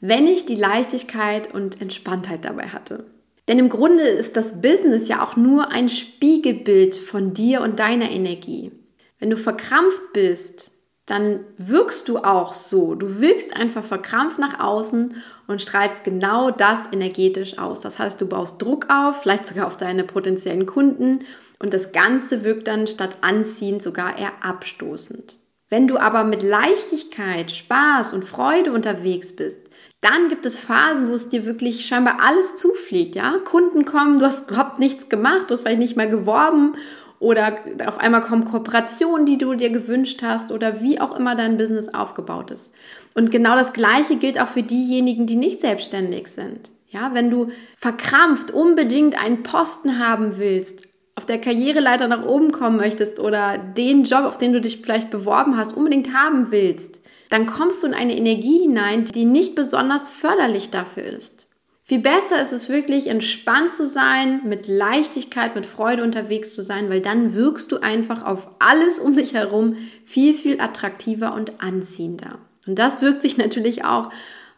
wenn 0.00 0.26
ich 0.26 0.46
die 0.46 0.56
Leichtigkeit 0.56 1.52
und 1.52 1.82
Entspanntheit 1.82 2.44
dabei 2.44 2.68
hatte. 2.68 3.04
Denn 3.46 3.58
im 3.58 3.68
Grunde 3.68 4.04
ist 4.04 4.36
das 4.36 4.62
Business 4.62 5.08
ja 5.08 5.22
auch 5.22 5.36
nur 5.36 5.70
ein 5.70 5.88
Spiegelbild 5.88 6.96
von 6.96 7.34
dir 7.34 7.60
und 7.60 7.80
deiner 7.80 8.10
Energie. 8.10 8.70
Wenn 9.18 9.28
du 9.28 9.36
verkrampft 9.36 10.12
bist, 10.14 10.70
dann 11.10 11.40
wirkst 11.58 12.08
du 12.08 12.18
auch 12.18 12.54
so. 12.54 12.94
Du 12.94 13.20
wirkst 13.20 13.56
einfach 13.56 13.82
verkrampft 13.82 14.38
nach 14.38 14.60
außen 14.60 15.16
und 15.48 15.60
strahlst 15.60 16.04
genau 16.04 16.52
das 16.52 16.88
energetisch 16.92 17.58
aus. 17.58 17.80
Das 17.80 17.98
heißt, 17.98 18.20
du 18.20 18.26
baust 18.26 18.62
Druck 18.62 18.86
auf, 18.88 19.22
vielleicht 19.22 19.46
sogar 19.46 19.66
auf 19.66 19.76
deine 19.76 20.04
potenziellen 20.04 20.66
Kunden 20.66 21.24
und 21.58 21.74
das 21.74 21.90
Ganze 21.90 22.44
wirkt 22.44 22.68
dann 22.68 22.86
statt 22.86 23.16
anziehend 23.22 23.82
sogar 23.82 24.16
eher 24.18 24.32
abstoßend. 24.42 25.34
Wenn 25.68 25.88
du 25.88 25.98
aber 25.98 26.24
mit 26.24 26.42
Leichtigkeit, 26.42 27.50
Spaß 27.50 28.12
und 28.12 28.24
Freude 28.24 28.72
unterwegs 28.72 29.34
bist, 29.34 29.58
dann 30.00 30.28
gibt 30.28 30.46
es 30.46 30.58
Phasen, 30.58 31.08
wo 31.08 31.14
es 31.14 31.28
dir 31.28 31.44
wirklich 31.44 31.86
scheinbar 31.86 32.20
alles 32.20 32.56
zufliegt, 32.56 33.14
ja? 33.14 33.36
Kunden 33.44 33.84
kommen, 33.84 34.18
du 34.18 34.24
hast 34.24 34.50
überhaupt 34.50 34.78
nichts 34.78 35.08
gemacht, 35.08 35.48
du 35.50 35.54
hast 35.54 35.62
vielleicht 35.62 35.78
nicht 35.78 35.96
mal 35.96 36.08
geworben 36.08 36.76
oder 37.20 37.54
auf 37.86 37.98
einmal 37.98 38.22
kommen 38.22 38.46
Kooperationen, 38.46 39.26
die 39.26 39.38
du 39.38 39.54
dir 39.54 39.70
gewünscht 39.70 40.22
hast 40.22 40.50
oder 40.50 40.80
wie 40.80 41.00
auch 41.00 41.16
immer 41.16 41.36
dein 41.36 41.58
Business 41.58 41.88
aufgebaut 41.88 42.50
ist. 42.50 42.72
Und 43.14 43.30
genau 43.30 43.54
das 43.54 43.72
Gleiche 43.72 44.16
gilt 44.16 44.40
auch 44.40 44.48
für 44.48 44.62
diejenigen, 44.62 45.26
die 45.26 45.36
nicht 45.36 45.60
selbstständig 45.60 46.28
sind. 46.28 46.70
Ja, 46.88 47.10
wenn 47.12 47.30
du 47.30 47.48
verkrampft 47.76 48.50
unbedingt 48.50 49.22
einen 49.22 49.42
Posten 49.42 49.98
haben 49.98 50.38
willst, 50.38 50.88
auf 51.14 51.26
der 51.26 51.38
Karriereleiter 51.38 52.08
nach 52.08 52.24
oben 52.24 52.50
kommen 52.50 52.78
möchtest 52.78 53.20
oder 53.20 53.58
den 53.58 54.04
Job, 54.04 54.24
auf 54.24 54.38
den 54.38 54.54
du 54.54 54.60
dich 54.60 54.80
vielleicht 54.80 55.10
beworben 55.10 55.58
hast, 55.58 55.76
unbedingt 55.76 56.14
haben 56.14 56.50
willst, 56.50 57.02
dann 57.28 57.44
kommst 57.44 57.82
du 57.82 57.86
in 57.86 57.94
eine 57.94 58.16
Energie 58.16 58.60
hinein, 58.60 59.04
die 59.04 59.26
nicht 59.26 59.54
besonders 59.54 60.08
förderlich 60.08 60.70
dafür 60.70 61.04
ist. 61.04 61.49
Viel 61.90 61.98
besser 61.98 62.40
ist 62.40 62.52
es 62.52 62.68
wirklich, 62.68 63.08
entspannt 63.08 63.72
zu 63.72 63.84
sein, 63.84 64.42
mit 64.44 64.68
Leichtigkeit, 64.68 65.56
mit 65.56 65.66
Freude 65.66 66.04
unterwegs 66.04 66.54
zu 66.54 66.62
sein, 66.62 66.88
weil 66.88 67.00
dann 67.00 67.34
wirkst 67.34 67.72
du 67.72 67.82
einfach 67.82 68.24
auf 68.24 68.46
alles 68.60 69.00
um 69.00 69.16
dich 69.16 69.34
herum 69.34 69.76
viel, 70.04 70.32
viel 70.32 70.60
attraktiver 70.60 71.34
und 71.34 71.60
anziehender. 71.60 72.38
Und 72.64 72.78
das 72.78 73.02
wirkt 73.02 73.22
sich 73.22 73.38
natürlich 73.38 73.84
auch 73.84 74.10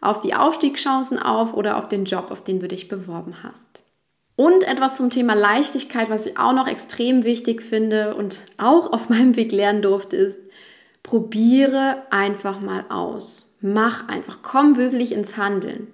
auf 0.02 0.20
die 0.20 0.34
Aufstiegschancen 0.34 1.18
auf 1.18 1.54
oder 1.54 1.78
auf 1.78 1.88
den 1.88 2.04
Job, 2.04 2.30
auf 2.30 2.44
den 2.44 2.60
du 2.60 2.68
dich 2.68 2.88
beworben 2.88 3.36
hast. 3.42 3.80
Und 4.36 4.64
etwas 4.64 4.98
zum 4.98 5.08
Thema 5.08 5.32
Leichtigkeit, 5.32 6.10
was 6.10 6.26
ich 6.26 6.36
auch 6.36 6.52
noch 6.52 6.68
extrem 6.68 7.24
wichtig 7.24 7.62
finde 7.62 8.14
und 8.14 8.40
auch 8.58 8.92
auf 8.92 9.08
meinem 9.08 9.36
Weg 9.36 9.52
lernen 9.52 9.80
durfte, 9.80 10.16
ist, 10.16 10.38
probiere 11.02 12.02
einfach 12.10 12.60
mal 12.60 12.84
aus. 12.90 13.56
Mach 13.62 14.06
einfach, 14.08 14.40
komm 14.42 14.76
wirklich 14.76 15.12
ins 15.12 15.38
Handeln. 15.38 15.86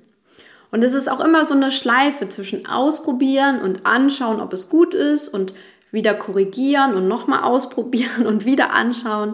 Und 0.71 0.85
es 0.85 0.93
ist 0.93 1.11
auch 1.11 1.21
immer 1.21 1.45
so 1.45 1.55
eine 1.55 1.71
Schleife 1.71 2.29
zwischen 2.29 2.67
ausprobieren 2.67 3.61
und 3.61 3.87
anschauen, 3.87 4.41
ob 4.41 4.53
es 4.53 4.69
gut 4.69 4.95
ist 4.95 5.29
und 5.29 5.55
wieder 5.91 6.15
korrigieren 6.15 6.95
und 6.95 7.09
nochmal 7.09 7.43
ausprobieren 7.45 8.27
und 8.27 8.45
wieder 8.45 8.73
anschauen. 8.73 9.33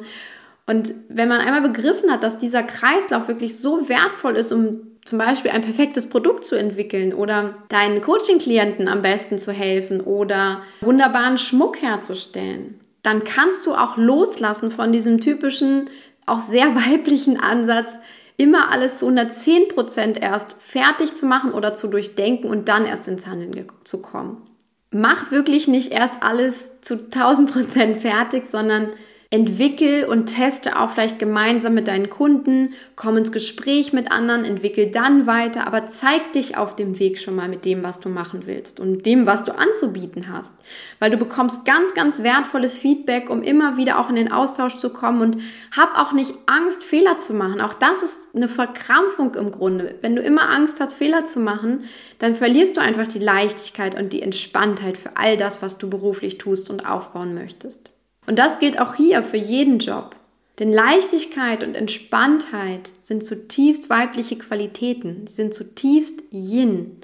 Und 0.67 0.95
wenn 1.09 1.29
man 1.29 1.41
einmal 1.41 1.63
begriffen 1.63 2.11
hat, 2.11 2.23
dass 2.23 2.39
dieser 2.39 2.63
Kreislauf 2.63 3.29
wirklich 3.29 3.59
so 3.59 3.89
wertvoll 3.89 4.37
ist, 4.37 4.53
um 4.53 4.81
zum 5.05 5.19
Beispiel 5.19 5.51
ein 5.51 5.61
perfektes 5.61 6.09
Produkt 6.09 6.47
zu 6.47 6.57
entwickeln 6.57 7.13
oder 7.13 7.55
deinen 7.69 8.01
Coaching-Klienten 8.01 8.89
am 8.89 9.03
besten 9.03 9.39
zu 9.39 9.53
helfen 9.53 10.01
oder 10.01 10.63
wunderbaren 10.81 11.37
Schmuck 11.37 11.83
herzustellen, 11.83 12.81
dann 13.03 13.23
kannst 13.25 13.67
du 13.67 13.75
auch 13.75 13.99
loslassen 13.99 14.71
von 14.71 14.93
diesem 14.93 15.21
typischen, 15.21 15.91
auch 16.25 16.41
sehr 16.41 16.75
weiblichen 16.89 17.39
Ansatz, 17.39 17.91
immer 18.37 18.71
alles 18.71 18.99
zu 18.99 19.07
110 19.07 19.69
Prozent 19.69 20.21
erst 20.21 20.57
fertig 20.59 21.15
zu 21.15 21.27
machen 21.27 21.53
oder 21.53 21.75
zu 21.75 21.89
durchdenken 21.89 22.49
und 22.49 22.69
dann 22.69 22.85
erst 22.85 23.09
ins 23.09 23.27
Handeln 23.27 23.67
zu 23.85 24.03
kommen. 24.03 24.49
Mach 24.91 25.31
wirklich 25.31 25.69
nicht 25.69 25.93
erst 25.93 26.15
alles 26.21 26.81
zu 26.81 26.95
1000 26.95 27.53
Prozent 27.53 27.97
fertig, 28.03 28.47
sondern 28.47 28.91
entwickel 29.35 30.05
und 30.05 30.27
teste 30.27 30.79
auch 30.79 30.91
vielleicht 30.91 31.19
gemeinsam 31.19 31.75
mit 31.75 31.89
deinen 31.89 32.09
Kunden, 32.09 32.73
komm 32.95 33.17
ins 33.17 33.33
Gespräch 33.33 33.93
mit 33.93 34.13
anderen, 34.13 34.45
entwickel 34.45 34.93
dann 34.93 35.27
weiter, 35.27 35.67
aber 35.67 35.87
zeig 35.87 36.33
dich 36.35 36.57
auf 36.57 36.77
dem 36.77 37.01
Weg 37.01 37.19
schon 37.19 37.35
mal 37.35 37.49
mit 37.49 37.65
dem, 37.65 37.83
was 37.83 37.99
du 37.99 38.09
machen 38.09 38.43
willst 38.47 38.79
und 38.79 39.05
dem, 39.05 39.27
was 39.27 39.45
du 39.45 39.51
anzubieten 39.59 40.33
hast, 40.33 40.55
weil 41.01 41.11
du 41.11 41.17
bekommst 41.17 41.65
ganz, 41.65 41.95
ganz 41.95 42.23
wertvolles 42.23 42.79
Feedback, 42.79 43.29
um 43.29 43.43
immer 43.43 43.77
wieder 43.77 43.99
auch 43.99 44.09
in 44.09 44.15
den 44.15 44.31
Austausch 44.31 44.77
zu 44.77 44.91
kommen 44.91 45.21
und 45.21 45.39
hab 45.77 45.99
auch 45.99 46.13
nicht 46.13 46.33
Angst, 46.47 46.85
Fehler 46.85 47.19
zu 47.19 47.35
machen. 47.35 47.61
Auch 47.61 47.75
das 47.75 48.05
ist 48.05 48.37
eine 48.37 48.47
Verkrampfung 48.47 49.35
im 49.35 49.51
Grunde. 49.51 49.97
Wenn 50.01 50.15
du 50.15 50.23
immer 50.23 50.49
Angst 50.49 50.79
hast, 50.79 50.95
Fehler 50.95 51.25
zu 51.25 51.41
machen, 51.41 51.87
dann 52.21 52.37
verlierst 52.37 52.77
du 52.77 52.81
einfach 52.81 53.09
die 53.09 53.19
Leichtigkeit 53.19 53.99
und 53.99 54.13
die 54.13 54.23
Entspanntheit 54.23 54.97
für 54.97 55.17
all 55.17 55.37
das, 55.37 55.61
was 55.61 55.77
du 55.77 55.91
beruflich 55.91 56.39
tust 56.39 56.71
und 56.71 56.89
aufbauen 56.89 57.35
möchtest. 57.35 57.94
Und 58.27 58.39
das 58.39 58.59
gilt 58.59 58.81
auch 58.81 58.95
hier 58.95 59.23
für 59.23 59.37
jeden 59.37 59.79
Job. 59.79 60.17
Denn 60.59 60.73
Leichtigkeit 60.73 61.65
und 61.65 61.75
Entspanntheit 61.75 62.91
sind 63.01 63.25
zutiefst 63.25 63.91
weibliche 63.91 64.37
Qualitäten, 64.37 65.27
sie 65.27 65.35
sind 65.35 65.55
zutiefst 65.55 66.23
Yin. 66.31 66.99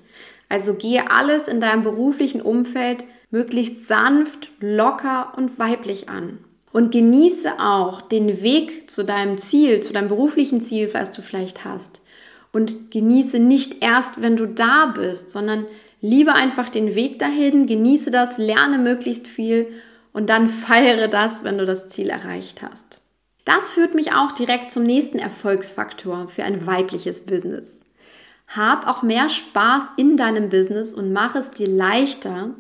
Also 0.48 0.74
gehe 0.74 1.10
alles 1.10 1.48
in 1.48 1.60
deinem 1.60 1.82
beruflichen 1.82 2.40
Umfeld 2.40 3.04
möglichst 3.30 3.86
sanft, 3.86 4.50
locker 4.60 5.32
und 5.36 5.58
weiblich 5.58 6.08
an. 6.08 6.38
Und 6.72 6.92
genieße 6.92 7.58
auch 7.58 8.00
den 8.00 8.42
Weg 8.42 8.88
zu 8.88 9.04
deinem 9.04 9.38
Ziel, 9.38 9.80
zu 9.80 9.92
deinem 9.92 10.08
beruflichen 10.08 10.60
Ziel, 10.60 10.90
was 10.92 11.10
du 11.12 11.22
vielleicht 11.22 11.64
hast. 11.64 12.00
Und 12.52 12.90
genieße 12.92 13.40
nicht 13.40 13.82
erst, 13.82 14.22
wenn 14.22 14.36
du 14.36 14.46
da 14.46 14.86
bist, 14.86 15.30
sondern 15.30 15.66
liebe 16.00 16.34
einfach 16.34 16.68
den 16.68 16.94
Weg 16.94 17.18
dahin, 17.18 17.66
genieße 17.66 18.10
das, 18.12 18.38
lerne 18.38 18.78
möglichst 18.78 19.26
viel 19.26 19.68
und 20.12 20.28
dann 20.28 20.48
feiere 20.48 21.08
das, 21.08 21.44
wenn 21.44 21.58
du 21.58 21.64
das 21.64 21.88
Ziel 21.88 22.08
erreicht 22.08 22.62
hast. 22.62 23.00
Das 23.44 23.70
führt 23.70 23.94
mich 23.94 24.12
auch 24.12 24.32
direkt 24.32 24.70
zum 24.70 24.84
nächsten 24.84 25.18
Erfolgsfaktor 25.18 26.28
für 26.28 26.44
ein 26.44 26.66
weibliches 26.66 27.26
Business. 27.26 27.80
Hab 28.48 28.86
auch 28.86 29.02
mehr 29.02 29.28
Spaß 29.28 29.84
in 29.96 30.16
deinem 30.16 30.48
Business 30.48 30.92
und 30.92 31.12
mach 31.12 31.34
es 31.36 31.50
dir 31.50 31.68
leichter, 31.68 32.50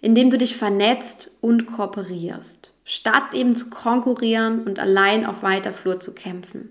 indem 0.00 0.30
du 0.30 0.38
dich 0.38 0.56
vernetzt 0.56 1.30
und 1.40 1.66
kooperierst, 1.66 2.72
statt 2.84 3.34
eben 3.34 3.54
zu 3.54 3.70
konkurrieren 3.70 4.64
und 4.64 4.78
allein 4.78 5.26
auf 5.26 5.42
weiter 5.42 5.72
Flur 5.72 6.00
zu 6.00 6.14
kämpfen. 6.14 6.70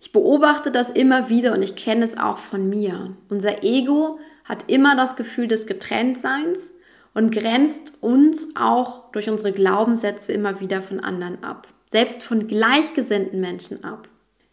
Ich 0.00 0.12
beobachte 0.12 0.70
das 0.70 0.90
immer 0.90 1.28
wieder 1.28 1.52
und 1.52 1.62
ich 1.62 1.74
kenne 1.74 2.04
es 2.04 2.16
auch 2.16 2.38
von 2.38 2.68
mir. 2.68 3.16
Unser 3.28 3.64
Ego 3.64 4.18
hat 4.44 4.70
immer 4.70 4.94
das 4.94 5.16
Gefühl 5.16 5.48
des 5.48 5.66
Getrenntseins 5.66 6.74
und 7.16 7.30
grenzt 7.30 7.94
uns 8.02 8.54
auch 8.56 9.10
durch 9.12 9.30
unsere 9.30 9.50
Glaubenssätze 9.50 10.34
immer 10.34 10.60
wieder 10.60 10.82
von 10.82 11.00
anderen 11.00 11.42
ab. 11.42 11.66
Selbst 11.90 12.22
von 12.22 12.46
gleichgesinnten 12.46 13.40
Menschen 13.40 13.84
ab. 13.84 14.06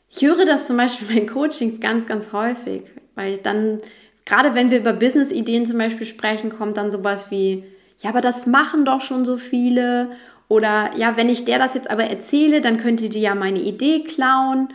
Ich 0.10 0.22
höre 0.22 0.46
das 0.46 0.68
zum 0.68 0.78
Beispiel 0.78 1.08
bei 1.14 1.26
Coachings 1.26 1.82
ganz, 1.82 2.06
ganz 2.06 2.32
häufig, 2.32 2.84
weil 3.16 3.38
dann, 3.40 3.80
gerade 4.24 4.56
wenn 4.56 4.72
wir 4.72 4.80
über 4.80 4.94
Business-Ideen 4.94 5.66
zum 5.66 5.78
Beispiel 5.78 6.08
sprechen, 6.08 6.52
kommt 6.52 6.78
dann 6.78 6.90
sowas 6.90 7.30
wie, 7.30 7.66
ja, 8.02 8.12
aber 8.12 8.22
das 8.22 8.46
machen 8.46 8.86
doch 8.86 9.02
schon 9.02 9.26
so 9.26 9.36
viele. 9.36 10.12
Oder 10.48 10.92
ja, 10.96 11.18
wenn 11.18 11.28
ich 11.28 11.44
der 11.44 11.60
das 11.60 11.74
jetzt 11.74 11.92
aber 11.92 12.06
erzähle, 12.06 12.62
dann 12.62 12.78
könnte 12.78 13.10
die 13.10 13.20
ja 13.20 13.36
meine 13.36 13.60
Idee 13.60 14.06
klauen. 14.06 14.70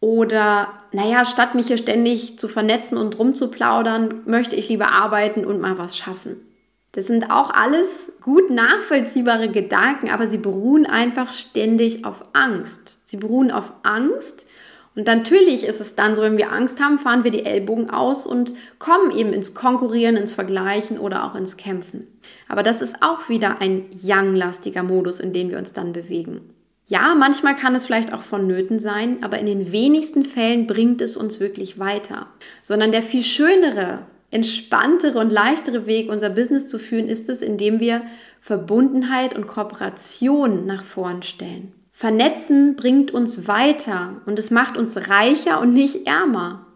Oder 0.00 0.68
naja, 0.92 1.26
statt 1.26 1.54
mich 1.54 1.66
hier 1.66 1.76
ständig 1.76 2.38
zu 2.38 2.48
vernetzen 2.48 2.96
und 2.96 3.18
rumzuplaudern, 3.18 4.22
möchte 4.24 4.56
ich 4.56 4.70
lieber 4.70 4.92
arbeiten 4.92 5.44
und 5.44 5.60
mal 5.60 5.76
was 5.76 5.94
schaffen. 5.94 6.47
Das 6.92 7.06
sind 7.06 7.30
auch 7.30 7.50
alles 7.50 8.12
gut 8.22 8.50
nachvollziehbare 8.50 9.50
Gedanken, 9.50 10.08
aber 10.08 10.26
sie 10.26 10.38
beruhen 10.38 10.86
einfach 10.86 11.32
ständig 11.32 12.04
auf 12.04 12.22
Angst. 12.32 12.98
Sie 13.04 13.18
beruhen 13.18 13.50
auf 13.50 13.72
Angst. 13.82 14.46
Und 14.94 15.06
natürlich 15.06 15.64
ist 15.64 15.80
es 15.80 15.94
dann 15.94 16.16
so, 16.16 16.22
wenn 16.22 16.38
wir 16.38 16.50
Angst 16.50 16.80
haben, 16.80 16.98
fahren 16.98 17.22
wir 17.22 17.30
die 17.30 17.44
Ellbogen 17.44 17.88
aus 17.88 18.26
und 18.26 18.52
kommen 18.78 19.12
eben 19.12 19.32
ins 19.32 19.54
Konkurrieren, 19.54 20.16
ins 20.16 20.34
Vergleichen 20.34 20.98
oder 20.98 21.24
auch 21.24 21.36
ins 21.36 21.56
Kämpfen. 21.56 22.08
Aber 22.48 22.64
das 22.64 22.82
ist 22.82 22.96
auch 23.00 23.28
wieder 23.28 23.60
ein 23.60 23.84
Yang-lastiger 23.92 24.82
Modus, 24.82 25.20
in 25.20 25.32
den 25.32 25.50
wir 25.50 25.58
uns 25.58 25.72
dann 25.72 25.92
bewegen. 25.92 26.52
Ja, 26.88 27.14
manchmal 27.14 27.54
kann 27.54 27.74
es 27.74 27.84
vielleicht 27.84 28.14
auch 28.14 28.22
vonnöten 28.22 28.80
sein, 28.80 29.22
aber 29.22 29.38
in 29.38 29.46
den 29.46 29.72
wenigsten 29.72 30.24
Fällen 30.24 30.66
bringt 30.66 31.02
es 31.02 31.18
uns 31.18 31.38
wirklich 31.38 31.78
weiter. 31.78 32.26
Sondern 32.62 32.92
der 32.92 33.02
viel 33.02 33.22
schönere 33.22 34.00
entspanntere 34.30 35.18
und 35.18 35.32
leichtere 35.32 35.86
Weg, 35.86 36.10
unser 36.10 36.30
Business 36.30 36.68
zu 36.68 36.78
führen, 36.78 37.08
ist 37.08 37.28
es, 37.28 37.42
indem 37.42 37.80
wir 37.80 38.02
Verbundenheit 38.40 39.34
und 39.34 39.46
Kooperation 39.46 40.66
nach 40.66 40.82
vorn 40.82 41.22
stellen. 41.22 41.72
Vernetzen 41.92 42.76
bringt 42.76 43.10
uns 43.10 43.48
weiter 43.48 44.20
und 44.26 44.38
es 44.38 44.50
macht 44.50 44.76
uns 44.76 45.08
reicher 45.08 45.60
und 45.60 45.72
nicht 45.72 46.06
ärmer. 46.06 46.66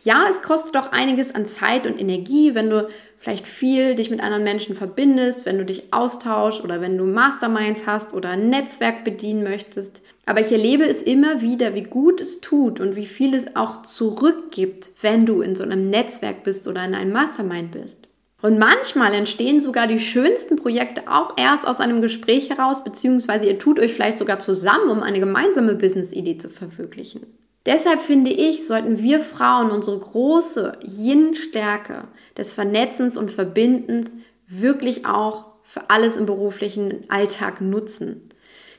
Ja, 0.00 0.26
es 0.28 0.42
kostet 0.42 0.76
auch 0.76 0.92
einiges 0.92 1.34
an 1.34 1.46
Zeit 1.46 1.86
und 1.86 2.00
Energie, 2.00 2.54
wenn 2.54 2.70
du 2.70 2.88
vielleicht 3.24 3.46
viel 3.46 3.94
dich 3.94 4.10
mit 4.10 4.20
anderen 4.20 4.44
Menschen 4.44 4.76
verbindest, 4.76 5.46
wenn 5.46 5.56
du 5.56 5.64
dich 5.64 5.94
austauschst 5.94 6.62
oder 6.62 6.82
wenn 6.82 6.98
du 6.98 7.04
Masterminds 7.04 7.86
hast 7.86 8.12
oder 8.12 8.28
ein 8.28 8.50
Netzwerk 8.50 9.02
bedienen 9.02 9.44
möchtest. 9.44 10.02
Aber 10.26 10.42
ich 10.42 10.52
erlebe 10.52 10.84
es 10.84 11.00
immer 11.00 11.40
wieder, 11.40 11.74
wie 11.74 11.84
gut 11.84 12.20
es 12.20 12.42
tut 12.42 12.80
und 12.80 12.96
wie 12.96 13.06
viel 13.06 13.34
es 13.34 13.56
auch 13.56 13.80
zurückgibt, 13.80 14.90
wenn 15.00 15.24
du 15.24 15.40
in 15.40 15.56
so 15.56 15.62
einem 15.62 15.88
Netzwerk 15.88 16.44
bist 16.44 16.68
oder 16.68 16.84
in 16.84 16.94
einem 16.94 17.12
Mastermind 17.12 17.70
bist. 17.70 18.08
Und 18.42 18.58
manchmal 18.58 19.14
entstehen 19.14 19.58
sogar 19.58 19.86
die 19.86 20.00
schönsten 20.00 20.56
Projekte 20.56 21.10
auch 21.10 21.32
erst 21.38 21.66
aus 21.66 21.80
einem 21.80 22.02
Gespräch 22.02 22.50
heraus, 22.50 22.84
beziehungsweise 22.84 23.46
ihr 23.46 23.58
tut 23.58 23.80
euch 23.80 23.94
vielleicht 23.94 24.18
sogar 24.18 24.38
zusammen, 24.38 24.90
um 24.90 25.02
eine 25.02 25.18
gemeinsame 25.18 25.76
Business-Idee 25.76 26.36
zu 26.36 26.50
verwirklichen. 26.50 27.22
Deshalb 27.66 28.02
finde 28.02 28.30
ich, 28.30 28.66
sollten 28.66 28.98
wir 28.98 29.20
Frauen 29.20 29.70
unsere 29.70 29.98
große 29.98 30.78
Yin-Stärke 30.82 32.04
des 32.36 32.52
Vernetzens 32.52 33.16
und 33.16 33.30
Verbindens 33.30 34.14
wirklich 34.46 35.06
auch 35.06 35.46
für 35.62 35.88
alles 35.88 36.16
im 36.16 36.26
beruflichen 36.26 37.08
Alltag 37.08 37.62
nutzen. 37.62 38.28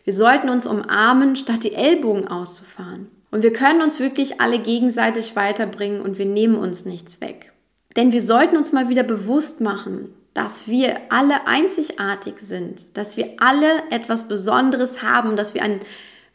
Wir 0.04 0.13
sollten 0.13 0.50
uns 0.50 0.67
umarmen, 0.67 1.36
statt 1.36 1.63
die 1.63 1.74
Ellbogen 1.74 2.28
auszufahren. 2.28 3.10
Und 3.32 3.41
wir 3.41 3.52
können 3.52 3.82
uns 3.82 4.00
wirklich 4.00 4.39
alle 4.39 4.60
gegenseitig 4.60 5.36
weiterbringen 5.36 6.02
und 6.02 6.19
wir 6.19 6.28
nehmen 6.28 6.56
uns 6.56 6.86
nichts 6.86 7.21
weg. 7.21 7.54
Denn 7.95 8.12
wir 8.12 8.21
sollten 8.21 8.56
uns 8.56 8.71
mal 8.71 8.88
wieder 8.88 9.04
bewusst 9.04 9.62
machen, 9.62 10.13
dass 10.36 10.67
wir 10.67 10.98
alle 11.10 11.48
einzigartig 11.48 12.36
sind, 12.39 12.95
dass 12.95 13.17
wir 13.17 13.36
alle 13.39 13.84
etwas 13.89 14.28
Besonderes 14.28 15.02
haben, 15.02 15.38
dass 15.38 15.54
wir 15.54 15.63
ein 15.63 15.80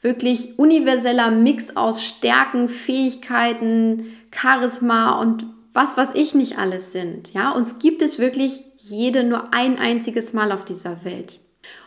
wirklich 0.01 0.59
universeller 0.59 1.31
Mix 1.31 1.77
aus 1.77 2.05
Stärken, 2.05 2.69
Fähigkeiten, 2.69 4.17
Charisma 4.35 5.21
und 5.21 5.47
was, 5.73 5.97
was 5.97 6.15
ich 6.15 6.35
nicht 6.35 6.59
alles 6.59 6.93
sind. 6.93 7.33
Ja, 7.33 7.53
uns 7.53 7.79
gibt 7.79 8.03
es 8.03 8.19
wirklich 8.19 8.63
jede 8.79 9.25
nur 9.25 9.53
ein 9.53 9.79
einziges 9.79 10.33
Mal 10.33 10.53
auf 10.53 10.65
dieser 10.65 11.05
Welt. 11.05 11.39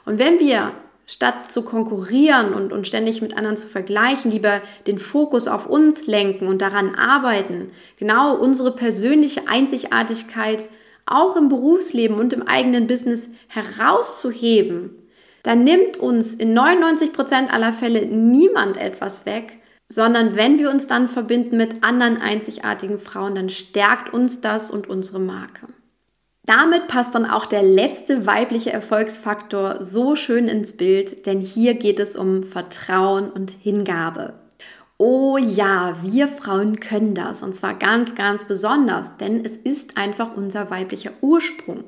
Und 0.06 0.19
wenn 0.19 0.39
wir 0.39 0.73
Statt 1.06 1.52
zu 1.52 1.63
konkurrieren 1.63 2.54
und, 2.54 2.71
und 2.71 2.88
ständig 2.88 3.21
mit 3.21 3.36
anderen 3.36 3.58
zu 3.58 3.67
vergleichen, 3.67 4.32
lieber 4.32 4.62
den 4.88 4.97
Fokus 4.97 5.49
auf 5.49 5.67
uns 5.67 6.08
lenken 6.08 6.47
und 6.47 6.62
daran 6.62 6.95
arbeiten, 6.95 7.73
genau 7.99 8.38
unsere 8.38 8.73
persönliche 8.73 9.47
Einzigartigkeit 9.49 10.69
auch 11.06 11.36
im 11.36 11.49
Berufsleben 11.49 12.17
und 12.17 12.32
im 12.32 12.47
eigenen 12.47 12.88
Business 12.88 13.28
herauszuheben, 13.49 14.91
dann 15.43 15.63
nimmt 15.63 15.97
uns 15.97 16.36
in 16.36 16.53
99 16.53 17.13
Prozent 17.13 17.53
aller 17.53 17.73
Fälle 17.73 18.06
niemand 18.06 18.77
etwas 18.77 19.25
weg, 19.25 19.60
sondern 19.89 20.36
wenn 20.36 20.58
wir 20.58 20.69
uns 20.69 20.88
dann 20.88 21.08
verbinden 21.08 21.58
mit 21.58 21.84
anderen 21.84 22.19
einzigartigen 22.19 22.97
Frauen, 22.97 23.36
dann 23.36 23.49
stärkt 23.49 24.13
uns 24.13 24.41
das 24.41 24.71
und 24.71 24.89
unsere 24.89 25.19
Marke. 25.19 25.67
Damit 26.45 26.88
passt 26.88 27.15
dann 27.15 27.25
auch 27.25 27.45
der 27.45 27.63
letzte 27.63 28.25
weibliche 28.25 28.71
Erfolgsfaktor 28.71 29.82
so 29.82 30.15
schön 30.15 30.47
ins 30.47 30.75
Bild, 30.75 31.25
denn 31.25 31.39
hier 31.39 31.75
geht 31.75 31.99
es 31.99 32.15
um 32.15 32.43
Vertrauen 32.43 33.29
und 33.29 33.51
Hingabe. 33.51 34.34
Oh 34.97 35.38
ja, 35.38 35.95
wir 36.01 36.27
Frauen 36.27 36.79
können 36.79 37.13
das 37.13 37.43
und 37.43 37.56
zwar 37.56 37.73
ganz, 37.73 38.15
ganz 38.15 38.45
besonders, 38.45 39.17
denn 39.17 39.43
es 39.43 39.56
ist 39.56 39.97
einfach 39.97 40.36
unser 40.36 40.69
weiblicher 40.69 41.12
Ursprung. 41.21 41.86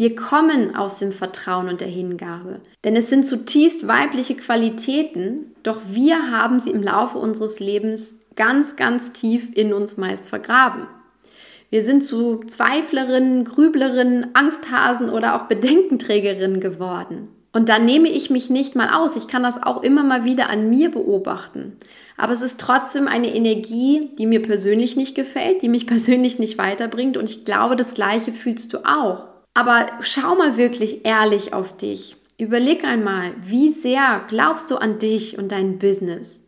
Wir 0.00 0.14
kommen 0.14 0.74
aus 0.74 0.98
dem 0.98 1.12
Vertrauen 1.12 1.68
und 1.68 1.82
der 1.82 1.88
Hingabe, 1.88 2.60
denn 2.84 2.96
es 2.96 3.10
sind 3.10 3.26
zutiefst 3.26 3.86
weibliche 3.86 4.34
Qualitäten, 4.34 5.54
doch 5.62 5.76
wir 5.90 6.30
haben 6.30 6.58
sie 6.58 6.70
im 6.70 6.82
Laufe 6.82 7.18
unseres 7.18 7.60
Lebens 7.60 8.20
ganz, 8.34 8.76
ganz 8.76 9.12
tief 9.12 9.50
in 9.54 9.74
uns 9.74 9.98
meist 9.98 10.30
vergraben. 10.30 10.86
Wir 11.68 11.82
sind 11.82 12.02
zu 12.02 12.38
Zweiflerinnen, 12.38 13.44
Grüblerinnen, 13.44 14.28
Angsthasen 14.32 15.10
oder 15.10 15.36
auch 15.36 15.48
Bedenkenträgerinnen 15.48 16.60
geworden. 16.60 17.28
Und 17.52 17.68
da 17.68 17.78
nehme 17.78 18.08
ich 18.08 18.30
mich 18.30 18.48
nicht 18.48 18.74
mal 18.74 18.94
aus. 18.94 19.16
Ich 19.16 19.28
kann 19.28 19.42
das 19.42 19.62
auch 19.62 19.82
immer 19.82 20.02
mal 20.02 20.24
wieder 20.24 20.48
an 20.48 20.70
mir 20.70 20.90
beobachten. 20.90 21.76
Aber 22.16 22.32
es 22.32 22.40
ist 22.40 22.58
trotzdem 22.58 23.06
eine 23.06 23.34
Energie, 23.34 24.08
die 24.18 24.24
mir 24.24 24.40
persönlich 24.40 24.96
nicht 24.96 25.14
gefällt, 25.14 25.60
die 25.60 25.68
mich 25.68 25.86
persönlich 25.86 26.38
nicht 26.38 26.56
weiterbringt. 26.56 27.18
Und 27.18 27.28
ich 27.28 27.44
glaube, 27.44 27.76
das 27.76 27.92
Gleiche 27.92 28.32
fühlst 28.32 28.72
du 28.72 28.78
auch. 28.78 29.29
Aber 29.54 29.86
schau 30.00 30.34
mal 30.36 30.56
wirklich 30.56 31.04
ehrlich 31.04 31.52
auf 31.52 31.76
dich. 31.76 32.16
Überleg 32.38 32.84
einmal, 32.84 33.32
wie 33.42 33.68
sehr 33.70 34.24
glaubst 34.28 34.70
du 34.70 34.76
an 34.76 34.98
dich 34.98 35.38
und 35.38 35.52
dein 35.52 35.78
Business? 35.78 36.42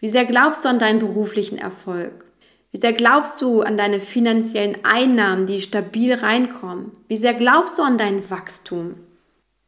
Wie 0.00 0.08
sehr 0.08 0.24
glaubst 0.24 0.64
du 0.64 0.68
an 0.68 0.78
deinen 0.78 0.98
beruflichen 0.98 1.58
Erfolg? 1.58 2.24
Wie 2.70 2.78
sehr 2.78 2.92
glaubst 2.92 3.40
du 3.40 3.62
an 3.62 3.78
deine 3.78 4.00
finanziellen 4.00 4.84
Einnahmen, 4.84 5.46
die 5.46 5.62
stabil 5.62 6.12
reinkommen? 6.12 6.92
Wie 7.08 7.16
sehr 7.16 7.32
glaubst 7.32 7.78
du 7.78 7.82
an 7.82 7.96
dein 7.96 8.28
Wachstum? 8.28 8.96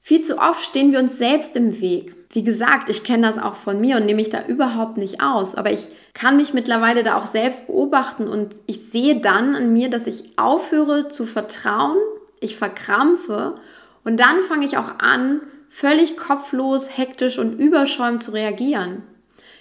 Viel 0.01 0.21
zu 0.21 0.39
oft 0.39 0.63
stehen 0.63 0.93
wir 0.93 0.99
uns 0.99 1.17
selbst 1.17 1.57
im 1.57 1.81
Weg. 1.81 2.15
Wie 2.31 2.45
gesagt, 2.45 2.91
ich 2.91 3.03
kenne 3.03 3.27
das 3.27 3.39
auch 3.39 3.55
von 3.55 3.81
mir 3.81 3.97
und 3.97 4.07
nehme 4.07 4.17
mich 4.17 4.31
da 4.31 4.45
überhaupt 4.47 4.99
nicht 4.99 5.23
aus, 5.23 5.55
aber 5.55 5.73
ich 5.73 5.89
kann 6.15 6.37
mich 6.37 6.55
mittlerweile 6.55 7.03
da 7.03 7.17
auch 7.17 7.27
selbst 7.27 7.67
beobachten 7.67 8.29
und 8.29 8.61
ich 8.67 8.89
sehe 8.89 9.19
dann 9.19 9.57
an 9.57 9.73
mir, 9.73 9.91
dass 9.91 10.07
ich 10.07 10.39
aufhöre 10.39 11.09
zu 11.09 11.27
vertrauen, 11.27 11.97
ich 12.41 12.57
verkrampfe 12.57 13.57
und 14.05 14.19
dann 14.19 14.43
fange 14.43 14.67
ich 14.67 14.77
auch 14.77 14.99
an, 14.99 15.41
völlig 15.69 16.17
kopflos, 16.17 16.97
hektisch 16.99 17.39
und 17.39 17.59
überschäumt 17.59 18.23
zu 18.23 18.33
reagieren. 18.33 19.03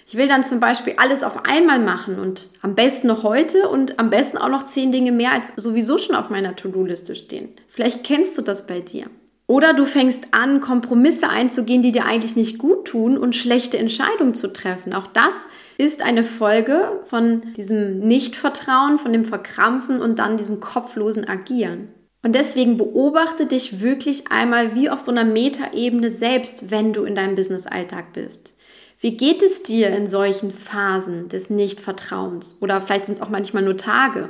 Ich 0.06 0.16
will 0.16 0.26
dann 0.26 0.42
zum 0.42 0.58
Beispiel 0.58 0.94
alles 0.96 1.22
auf 1.22 1.44
einmal 1.44 1.78
machen 1.78 2.18
und 2.18 2.48
am 2.62 2.74
besten 2.74 3.06
noch 3.06 3.22
heute 3.22 3.68
und 3.68 4.00
am 4.00 4.10
besten 4.10 4.38
auch 4.38 4.48
noch 4.48 4.64
zehn 4.64 4.90
Dinge 4.90 5.12
mehr, 5.12 5.30
als 5.30 5.52
sowieso 5.54 5.98
schon 5.98 6.16
auf 6.16 6.30
meiner 6.30 6.56
To-Do-Liste 6.56 7.14
stehen. 7.14 7.50
Vielleicht 7.68 8.02
kennst 8.02 8.36
du 8.36 8.42
das 8.42 8.66
bei 8.66 8.80
dir. 8.80 9.06
Oder 9.46 9.72
du 9.72 9.86
fängst 9.86 10.28
an, 10.32 10.60
Kompromisse 10.60 11.28
einzugehen, 11.28 11.82
die 11.82 11.92
dir 11.92 12.06
eigentlich 12.06 12.34
nicht 12.34 12.58
gut 12.58 12.86
tun 12.86 13.18
und 13.18 13.36
schlechte 13.36 13.78
Entscheidungen 13.78 14.34
zu 14.34 14.52
treffen. 14.52 14.94
Auch 14.94 15.06
das 15.06 15.46
ist 15.76 16.02
eine 16.02 16.24
Folge 16.24 17.00
von 17.04 17.52
diesem 17.54 18.00
Nichtvertrauen, 18.00 18.98
von 18.98 19.12
dem 19.12 19.24
Verkrampfen 19.24 20.00
und 20.00 20.18
dann 20.18 20.36
diesem 20.36 20.60
kopflosen 20.60 21.28
Agieren. 21.28 21.88
Und 22.22 22.34
deswegen 22.34 22.76
beobachte 22.76 23.46
dich 23.46 23.80
wirklich 23.80 24.30
einmal 24.30 24.74
wie 24.74 24.90
auf 24.90 25.00
so 25.00 25.10
einer 25.10 25.24
Metaebene 25.24 26.10
selbst, 26.10 26.70
wenn 26.70 26.92
du 26.92 27.04
in 27.04 27.14
deinem 27.14 27.34
Business-Alltag 27.34 28.12
bist. 28.12 28.54
Wie 29.00 29.16
geht 29.16 29.42
es 29.42 29.62
dir 29.62 29.88
in 29.88 30.06
solchen 30.06 30.50
Phasen 30.50 31.30
des 31.30 31.48
Nichtvertrauens? 31.48 32.58
Oder 32.60 32.82
vielleicht 32.82 33.06
sind 33.06 33.14
es 33.14 33.22
auch 33.22 33.30
manchmal 33.30 33.62
nur 33.62 33.78
Tage. 33.78 34.28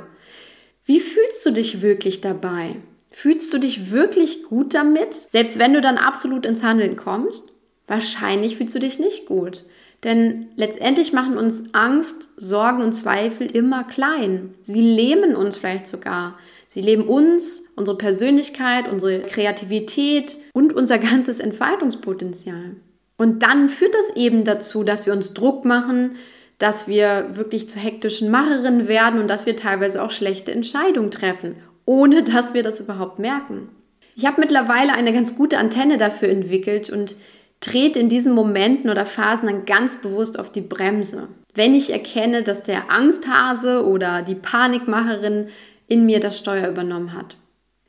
Wie 0.85 1.01
fühlst 1.01 1.45
du 1.45 1.51
dich 1.51 1.81
wirklich 1.81 2.21
dabei? 2.21 2.77
Fühlst 3.09 3.53
du 3.53 3.57
dich 3.57 3.91
wirklich 3.91 4.43
gut 4.43 4.73
damit, 4.73 5.13
selbst 5.13 5.59
wenn 5.59 5.73
du 5.73 5.81
dann 5.81 5.97
absolut 5.97 6.45
ins 6.45 6.63
Handeln 6.63 6.95
kommst? 6.95 7.51
Wahrscheinlich 7.87 8.55
fühlst 8.55 8.73
du 8.73 8.79
dich 8.79 8.99
nicht 8.99 9.25
gut. 9.25 9.65
Denn 10.05 10.47
letztendlich 10.55 11.11
machen 11.11 11.37
uns 11.37 11.73
Angst, 11.73 12.29
Sorgen 12.37 12.81
und 12.81 12.93
Zweifel 12.93 13.47
immer 13.51 13.83
klein. 13.83 14.55
Sie 14.63 14.81
lähmen 14.81 15.35
uns 15.35 15.57
vielleicht 15.57 15.87
sogar. 15.87 16.37
Sie 16.73 16.79
leben 16.79 17.03
uns, 17.03 17.65
unsere 17.75 17.97
Persönlichkeit, 17.97 18.89
unsere 18.89 19.19
Kreativität 19.23 20.37
und 20.53 20.71
unser 20.71 20.99
ganzes 20.99 21.41
Entfaltungspotenzial. 21.41 22.77
Und 23.17 23.43
dann 23.43 23.67
führt 23.67 23.93
das 23.93 24.15
eben 24.15 24.45
dazu, 24.45 24.85
dass 24.85 25.05
wir 25.05 25.11
uns 25.11 25.33
Druck 25.33 25.65
machen, 25.65 26.15
dass 26.59 26.87
wir 26.87 27.31
wirklich 27.33 27.67
zu 27.67 27.77
hektischen 27.77 28.31
Macherinnen 28.31 28.87
werden 28.87 29.19
und 29.19 29.27
dass 29.27 29.45
wir 29.45 29.57
teilweise 29.57 30.01
auch 30.01 30.11
schlechte 30.11 30.53
Entscheidungen 30.53 31.11
treffen, 31.11 31.57
ohne 31.83 32.23
dass 32.23 32.53
wir 32.53 32.63
das 32.63 32.79
überhaupt 32.79 33.19
merken. 33.19 33.67
Ich 34.15 34.25
habe 34.25 34.39
mittlerweile 34.39 34.93
eine 34.93 35.11
ganz 35.11 35.35
gute 35.35 35.57
Antenne 35.57 35.97
dafür 35.97 36.29
entwickelt 36.29 36.89
und 36.89 37.17
trete 37.59 37.99
in 37.99 38.07
diesen 38.07 38.33
Momenten 38.33 38.89
oder 38.89 39.05
Phasen 39.05 39.47
dann 39.49 39.65
ganz 39.65 39.97
bewusst 39.97 40.39
auf 40.39 40.49
die 40.49 40.61
Bremse. 40.61 41.27
Wenn 41.53 41.73
ich 41.73 41.91
erkenne, 41.91 42.43
dass 42.43 42.63
der 42.63 42.89
Angsthase 42.89 43.85
oder 43.85 44.21
die 44.21 44.35
Panikmacherin 44.35 45.49
in 45.91 46.05
mir 46.05 46.21
das 46.21 46.37
Steuer 46.37 46.69
übernommen 46.69 47.13
hat. 47.13 47.35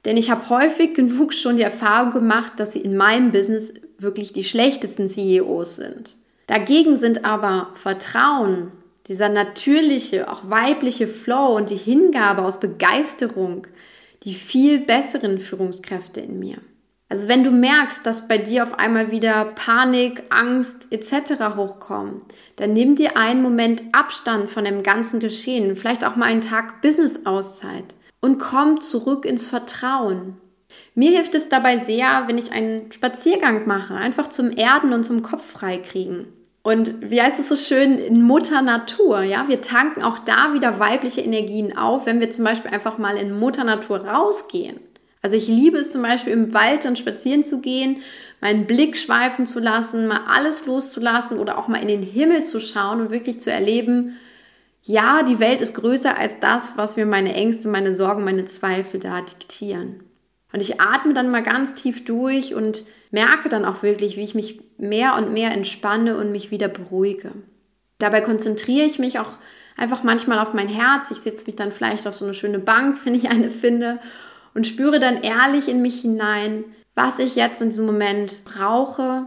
Denn 0.04 0.16
ich 0.16 0.30
habe 0.30 0.48
häufig 0.48 0.94
genug 0.94 1.32
schon 1.32 1.56
die 1.56 1.62
Erfahrung 1.62 2.10
gemacht, 2.10 2.54
dass 2.56 2.72
sie 2.72 2.80
in 2.80 2.96
meinem 2.96 3.30
Business 3.30 3.74
wirklich 3.98 4.32
die 4.32 4.42
schlechtesten 4.42 5.08
CEOs 5.08 5.76
sind. 5.76 6.16
Dagegen 6.48 6.96
sind 6.96 7.24
aber 7.24 7.70
Vertrauen, 7.74 8.72
dieser 9.06 9.28
natürliche, 9.28 10.30
auch 10.30 10.50
weibliche 10.50 11.06
Flow 11.06 11.56
und 11.56 11.70
die 11.70 11.76
Hingabe 11.76 12.42
aus 12.42 12.58
Begeisterung 12.58 13.66
die 14.24 14.34
viel 14.34 14.80
besseren 14.80 15.38
Führungskräfte 15.38 16.20
in 16.20 16.38
mir. 16.38 16.58
Also 17.12 17.28
wenn 17.28 17.44
du 17.44 17.50
merkst, 17.50 18.06
dass 18.06 18.26
bei 18.26 18.38
dir 18.38 18.62
auf 18.62 18.78
einmal 18.78 19.10
wieder 19.10 19.44
Panik, 19.44 20.22
Angst 20.30 20.88
etc. 20.90 21.56
hochkommen, 21.56 22.22
dann 22.56 22.72
nimm 22.72 22.94
dir 22.94 23.18
einen 23.18 23.42
Moment 23.42 23.82
Abstand 23.92 24.48
von 24.48 24.64
dem 24.64 24.82
ganzen 24.82 25.20
Geschehen, 25.20 25.76
vielleicht 25.76 26.06
auch 26.06 26.16
mal 26.16 26.24
einen 26.24 26.40
Tag 26.40 26.80
Business-Auszeit 26.80 27.94
und 28.22 28.38
komm 28.38 28.80
zurück 28.80 29.26
ins 29.26 29.44
Vertrauen. 29.44 30.38
Mir 30.94 31.10
hilft 31.10 31.34
es 31.34 31.50
dabei 31.50 31.76
sehr, 31.76 32.24
wenn 32.28 32.38
ich 32.38 32.50
einen 32.50 32.90
Spaziergang 32.90 33.66
mache, 33.66 33.94
einfach 33.94 34.28
zum 34.28 34.50
Erden 34.50 34.94
und 34.94 35.04
zum 35.04 35.20
Kopf 35.20 35.44
freikriegen. 35.44 36.28
Und 36.62 37.10
wie 37.10 37.20
heißt 37.20 37.38
es 37.38 37.50
so 37.50 37.56
schön, 37.56 37.98
in 37.98 38.22
Mutter 38.22 38.62
Natur, 38.62 39.20
ja, 39.20 39.48
wir 39.48 39.60
tanken 39.60 40.02
auch 40.02 40.18
da 40.18 40.54
wieder 40.54 40.78
weibliche 40.78 41.20
Energien 41.20 41.76
auf, 41.76 42.06
wenn 42.06 42.20
wir 42.20 42.30
zum 42.30 42.46
Beispiel 42.46 42.70
einfach 42.70 42.96
mal 42.96 43.18
in 43.18 43.38
Mutter 43.38 43.64
Natur 43.64 43.98
rausgehen. 44.06 44.80
Also 45.22 45.36
ich 45.36 45.46
liebe 45.46 45.78
es 45.78 45.92
zum 45.92 46.02
Beispiel 46.02 46.32
im 46.32 46.52
Wald 46.52 46.84
dann 46.84 46.96
spazieren 46.96 47.44
zu 47.44 47.60
gehen, 47.60 48.02
meinen 48.40 48.66
Blick 48.66 48.98
schweifen 48.98 49.46
zu 49.46 49.60
lassen, 49.60 50.08
mal 50.08 50.22
alles 50.26 50.66
loszulassen 50.66 51.38
oder 51.38 51.58
auch 51.58 51.68
mal 51.68 51.80
in 51.80 51.88
den 51.88 52.02
Himmel 52.02 52.42
zu 52.42 52.60
schauen 52.60 53.00
und 53.00 53.10
wirklich 53.10 53.38
zu 53.38 53.50
erleben, 53.50 54.16
ja, 54.82 55.22
die 55.22 55.38
Welt 55.38 55.60
ist 55.60 55.74
größer 55.74 56.18
als 56.18 56.40
das, 56.40 56.76
was 56.76 56.96
mir 56.96 57.06
meine 57.06 57.34
Ängste, 57.34 57.68
meine 57.68 57.92
Sorgen, 57.92 58.24
meine 58.24 58.44
Zweifel 58.46 58.98
da 58.98 59.20
diktieren. 59.20 60.02
Und 60.52 60.60
ich 60.60 60.80
atme 60.80 61.14
dann 61.14 61.30
mal 61.30 61.42
ganz 61.42 61.74
tief 61.74 62.04
durch 62.04 62.54
und 62.54 62.84
merke 63.12 63.48
dann 63.48 63.64
auch 63.64 63.82
wirklich, 63.82 64.16
wie 64.16 64.24
ich 64.24 64.34
mich 64.34 64.60
mehr 64.76 65.14
und 65.14 65.32
mehr 65.32 65.52
entspanne 65.52 66.16
und 66.16 66.32
mich 66.32 66.50
wieder 66.50 66.68
beruhige. 66.68 67.30
Dabei 67.98 68.20
konzentriere 68.20 68.84
ich 68.84 68.98
mich 68.98 69.20
auch 69.20 69.38
einfach 69.76 70.02
manchmal 70.02 70.40
auf 70.40 70.52
mein 70.52 70.68
Herz. 70.68 71.10
Ich 71.10 71.18
setze 71.18 71.46
mich 71.46 71.56
dann 71.56 71.72
vielleicht 71.72 72.06
auf 72.06 72.14
so 72.14 72.24
eine 72.24 72.34
schöne 72.34 72.58
Bank, 72.58 72.98
wenn 73.04 73.14
ich 73.14 73.30
eine 73.30 73.50
finde, 73.50 74.00
und 74.54 74.66
spüre 74.66 75.00
dann 75.00 75.22
ehrlich 75.22 75.68
in 75.68 75.82
mich 75.82 76.00
hinein, 76.00 76.64
was 76.94 77.18
ich 77.18 77.36
jetzt 77.36 77.62
in 77.62 77.70
diesem 77.70 77.86
Moment 77.86 78.44
brauche, 78.44 79.26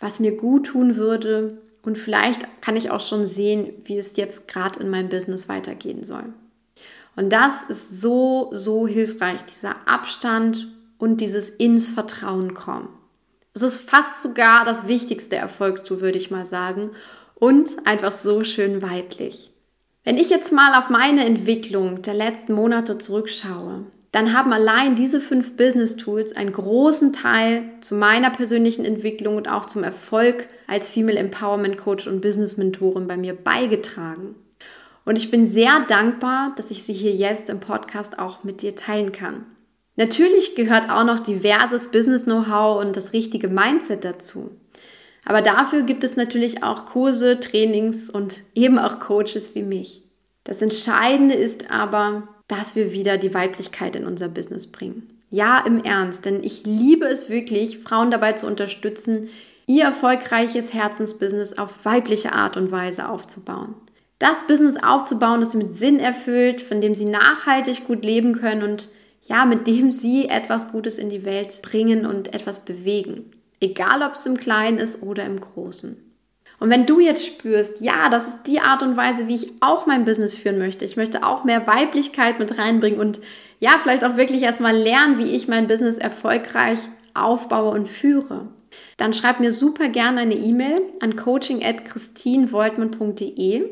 was 0.00 0.20
mir 0.20 0.36
gut 0.36 0.66
tun 0.66 0.96
würde. 0.96 1.58
Und 1.82 1.98
vielleicht 1.98 2.62
kann 2.62 2.76
ich 2.76 2.90
auch 2.90 3.00
schon 3.00 3.24
sehen, 3.24 3.72
wie 3.84 3.96
es 3.96 4.16
jetzt 4.16 4.48
gerade 4.48 4.80
in 4.80 4.90
meinem 4.90 5.08
Business 5.08 5.48
weitergehen 5.48 6.02
soll. 6.02 6.32
Und 7.16 7.32
das 7.32 7.64
ist 7.68 8.00
so, 8.00 8.50
so 8.52 8.86
hilfreich, 8.86 9.42
dieser 9.44 9.86
Abstand 9.86 10.68
und 10.98 11.20
dieses 11.20 11.48
ins 11.48 11.88
Vertrauen 11.88 12.54
kommen. 12.54 12.88
Es 13.52 13.62
ist 13.62 13.88
fast 13.88 14.22
sogar 14.22 14.64
das 14.64 14.88
wichtigste 14.88 15.36
Erfolgstool, 15.36 16.00
würde 16.00 16.18
ich 16.18 16.32
mal 16.32 16.44
sagen. 16.44 16.90
Und 17.36 17.86
einfach 17.86 18.10
so 18.10 18.42
schön 18.42 18.82
weiblich. 18.82 19.52
Wenn 20.02 20.16
ich 20.16 20.28
jetzt 20.28 20.52
mal 20.52 20.78
auf 20.78 20.90
meine 20.90 21.24
Entwicklung 21.24 22.02
der 22.02 22.14
letzten 22.14 22.52
Monate 22.52 22.98
zurückschaue, 22.98 23.84
dann 24.14 24.32
haben 24.32 24.52
allein 24.52 24.94
diese 24.94 25.20
fünf 25.20 25.56
Business 25.56 25.96
Tools 25.96 26.36
einen 26.36 26.52
großen 26.52 27.12
Teil 27.12 27.64
zu 27.80 27.96
meiner 27.96 28.30
persönlichen 28.30 28.84
Entwicklung 28.84 29.36
und 29.36 29.48
auch 29.48 29.64
zum 29.64 29.82
Erfolg 29.82 30.46
als 30.68 30.88
Female 30.88 31.18
Empowerment 31.18 31.78
Coach 31.78 32.06
und 32.06 32.20
Business 32.20 32.56
Mentorin 32.56 33.08
bei 33.08 33.16
mir 33.16 33.34
beigetragen. 33.34 34.36
Und 35.04 35.18
ich 35.18 35.32
bin 35.32 35.46
sehr 35.46 35.80
dankbar, 35.88 36.52
dass 36.56 36.70
ich 36.70 36.84
sie 36.84 36.92
hier 36.92 37.10
jetzt 37.10 37.50
im 37.50 37.58
Podcast 37.58 38.20
auch 38.20 38.44
mit 38.44 38.62
dir 38.62 38.76
teilen 38.76 39.10
kann. 39.10 39.46
Natürlich 39.96 40.54
gehört 40.54 40.90
auch 40.90 41.04
noch 41.04 41.18
diverses 41.18 41.88
Business-Know-how 41.88 42.80
und 42.80 42.96
das 42.96 43.14
richtige 43.14 43.48
Mindset 43.48 44.04
dazu. 44.04 44.52
Aber 45.24 45.42
dafür 45.42 45.82
gibt 45.82 46.04
es 46.04 46.14
natürlich 46.14 46.62
auch 46.62 46.86
Kurse, 46.86 47.40
Trainings 47.40 48.10
und 48.10 48.42
eben 48.54 48.78
auch 48.78 49.00
Coaches 49.00 49.56
wie 49.56 49.62
mich. 49.62 50.02
Das 50.44 50.62
Entscheidende 50.62 51.34
ist 51.34 51.72
aber, 51.72 52.28
dass 52.48 52.76
wir 52.76 52.92
wieder 52.92 53.18
die 53.18 53.34
Weiblichkeit 53.34 53.96
in 53.96 54.06
unser 54.06 54.28
Business 54.28 54.70
bringen. 54.70 55.20
Ja, 55.30 55.64
im 55.66 55.82
Ernst, 55.82 56.24
denn 56.24 56.44
ich 56.44 56.64
liebe 56.64 57.06
es 57.06 57.28
wirklich, 57.28 57.78
Frauen 57.78 58.10
dabei 58.10 58.34
zu 58.34 58.46
unterstützen, 58.46 59.28
ihr 59.66 59.84
erfolgreiches 59.84 60.74
Herzensbusiness 60.74 61.58
auf 61.58 61.84
weibliche 61.84 62.32
Art 62.32 62.56
und 62.56 62.70
Weise 62.70 63.08
aufzubauen. 63.08 63.74
Das 64.18 64.46
Business 64.46 64.76
aufzubauen, 64.82 65.40
das 65.40 65.52
sie 65.52 65.58
mit 65.58 65.74
Sinn 65.74 65.98
erfüllt, 65.98 66.62
von 66.62 66.80
dem 66.80 66.94
sie 66.94 67.06
nachhaltig 67.06 67.86
gut 67.86 68.04
leben 68.04 68.34
können 68.34 68.62
und 68.62 68.88
ja, 69.22 69.44
mit 69.44 69.66
dem 69.66 69.90
sie 69.90 70.28
etwas 70.28 70.70
Gutes 70.70 70.98
in 70.98 71.08
die 71.08 71.24
Welt 71.24 71.62
bringen 71.62 72.06
und 72.06 72.34
etwas 72.34 72.64
bewegen. 72.64 73.30
Egal, 73.60 74.02
ob 74.02 74.14
es 74.14 74.26
im 74.26 74.36
Kleinen 74.36 74.78
ist 74.78 75.02
oder 75.02 75.24
im 75.24 75.40
Großen. 75.40 75.96
Und 76.60 76.70
wenn 76.70 76.86
du 76.86 77.00
jetzt 77.00 77.26
spürst, 77.26 77.80
ja, 77.80 78.08
das 78.08 78.28
ist 78.28 78.44
die 78.46 78.60
Art 78.60 78.82
und 78.82 78.96
Weise, 78.96 79.28
wie 79.28 79.34
ich 79.34 79.52
auch 79.60 79.86
mein 79.86 80.04
Business 80.04 80.34
führen 80.34 80.58
möchte, 80.58 80.84
ich 80.84 80.96
möchte 80.96 81.24
auch 81.24 81.44
mehr 81.44 81.66
Weiblichkeit 81.66 82.38
mit 82.38 82.58
reinbringen 82.58 83.00
und 83.00 83.20
ja, 83.60 83.78
vielleicht 83.80 84.04
auch 84.04 84.16
wirklich 84.16 84.42
erstmal 84.42 84.76
lernen, 84.76 85.18
wie 85.18 85.32
ich 85.32 85.48
mein 85.48 85.66
Business 85.66 85.96
erfolgreich 85.96 86.80
aufbaue 87.14 87.70
und 87.70 87.88
führe, 87.88 88.48
dann 88.96 89.14
schreib 89.14 89.40
mir 89.40 89.52
super 89.52 89.88
gerne 89.88 90.20
eine 90.20 90.36
E-Mail 90.36 90.80
an 91.00 91.16
coaching@christinvoltmann.de, 91.16 93.64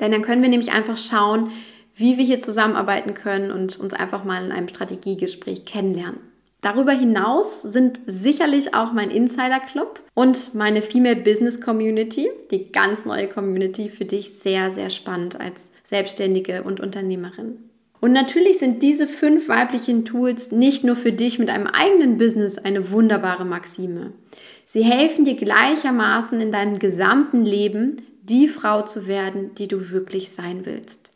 denn 0.00 0.12
dann 0.12 0.22
können 0.22 0.42
wir 0.42 0.48
nämlich 0.48 0.72
einfach 0.72 0.96
schauen, 0.96 1.50
wie 1.94 2.18
wir 2.18 2.24
hier 2.24 2.38
zusammenarbeiten 2.38 3.14
können 3.14 3.50
und 3.50 3.80
uns 3.80 3.94
einfach 3.94 4.22
mal 4.24 4.44
in 4.44 4.52
einem 4.52 4.68
Strategiegespräch 4.68 5.64
kennenlernen. 5.64 6.20
Darüber 6.66 6.90
hinaus 6.90 7.62
sind 7.62 8.00
sicherlich 8.08 8.74
auch 8.74 8.92
mein 8.92 9.10
Insider 9.10 9.60
Club 9.60 10.02
und 10.14 10.52
meine 10.52 10.82
Female 10.82 11.14
Business 11.14 11.60
Community, 11.60 12.28
die 12.50 12.72
ganz 12.72 13.04
neue 13.04 13.28
Community, 13.28 13.88
für 13.88 14.04
dich 14.04 14.36
sehr, 14.36 14.72
sehr 14.72 14.90
spannend 14.90 15.38
als 15.38 15.70
Selbstständige 15.84 16.64
und 16.64 16.80
Unternehmerin. 16.80 17.58
Und 18.00 18.10
natürlich 18.10 18.58
sind 18.58 18.82
diese 18.82 19.06
fünf 19.06 19.48
weiblichen 19.48 20.04
Tools 20.04 20.50
nicht 20.50 20.82
nur 20.82 20.96
für 20.96 21.12
dich 21.12 21.38
mit 21.38 21.50
einem 21.50 21.68
eigenen 21.68 22.16
Business 22.16 22.58
eine 22.58 22.90
wunderbare 22.90 23.44
Maxime. 23.44 24.14
Sie 24.64 24.82
helfen 24.82 25.24
dir 25.24 25.36
gleichermaßen 25.36 26.40
in 26.40 26.50
deinem 26.50 26.80
gesamten 26.80 27.44
Leben, 27.44 28.02
die 28.24 28.48
Frau 28.48 28.82
zu 28.82 29.06
werden, 29.06 29.54
die 29.54 29.68
du 29.68 29.92
wirklich 29.92 30.30
sein 30.30 30.66
willst. 30.66 31.12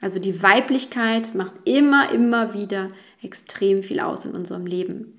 Also 0.00 0.20
die 0.20 0.44
Weiblichkeit 0.44 1.34
macht 1.34 1.54
immer, 1.64 2.12
immer 2.12 2.54
wieder 2.54 2.86
extrem 3.22 3.82
viel 3.82 4.00
aus 4.00 4.24
in 4.24 4.32
unserem 4.32 4.66
Leben. 4.66 5.14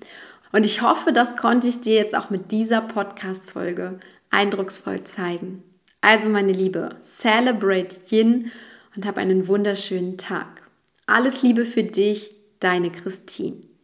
Und 0.52 0.64
ich 0.64 0.82
hoffe, 0.82 1.12
das 1.12 1.36
konnte 1.36 1.66
ich 1.66 1.80
dir 1.80 1.94
jetzt 1.94 2.16
auch 2.16 2.30
mit 2.30 2.52
dieser 2.52 2.80
Podcast-Folge 2.80 3.98
eindrucksvoll 4.30 5.02
zeigen. 5.02 5.64
Also, 6.00 6.28
meine 6.28 6.52
Liebe, 6.52 6.90
celebrate 7.02 7.96
Yin 8.10 8.52
und 8.94 9.06
hab 9.06 9.18
einen 9.18 9.48
wunderschönen 9.48 10.16
Tag. 10.16 10.62
Alles 11.06 11.42
Liebe 11.42 11.64
für 11.64 11.82
dich, 11.82 12.36
deine 12.60 12.92
Christine. 12.92 13.64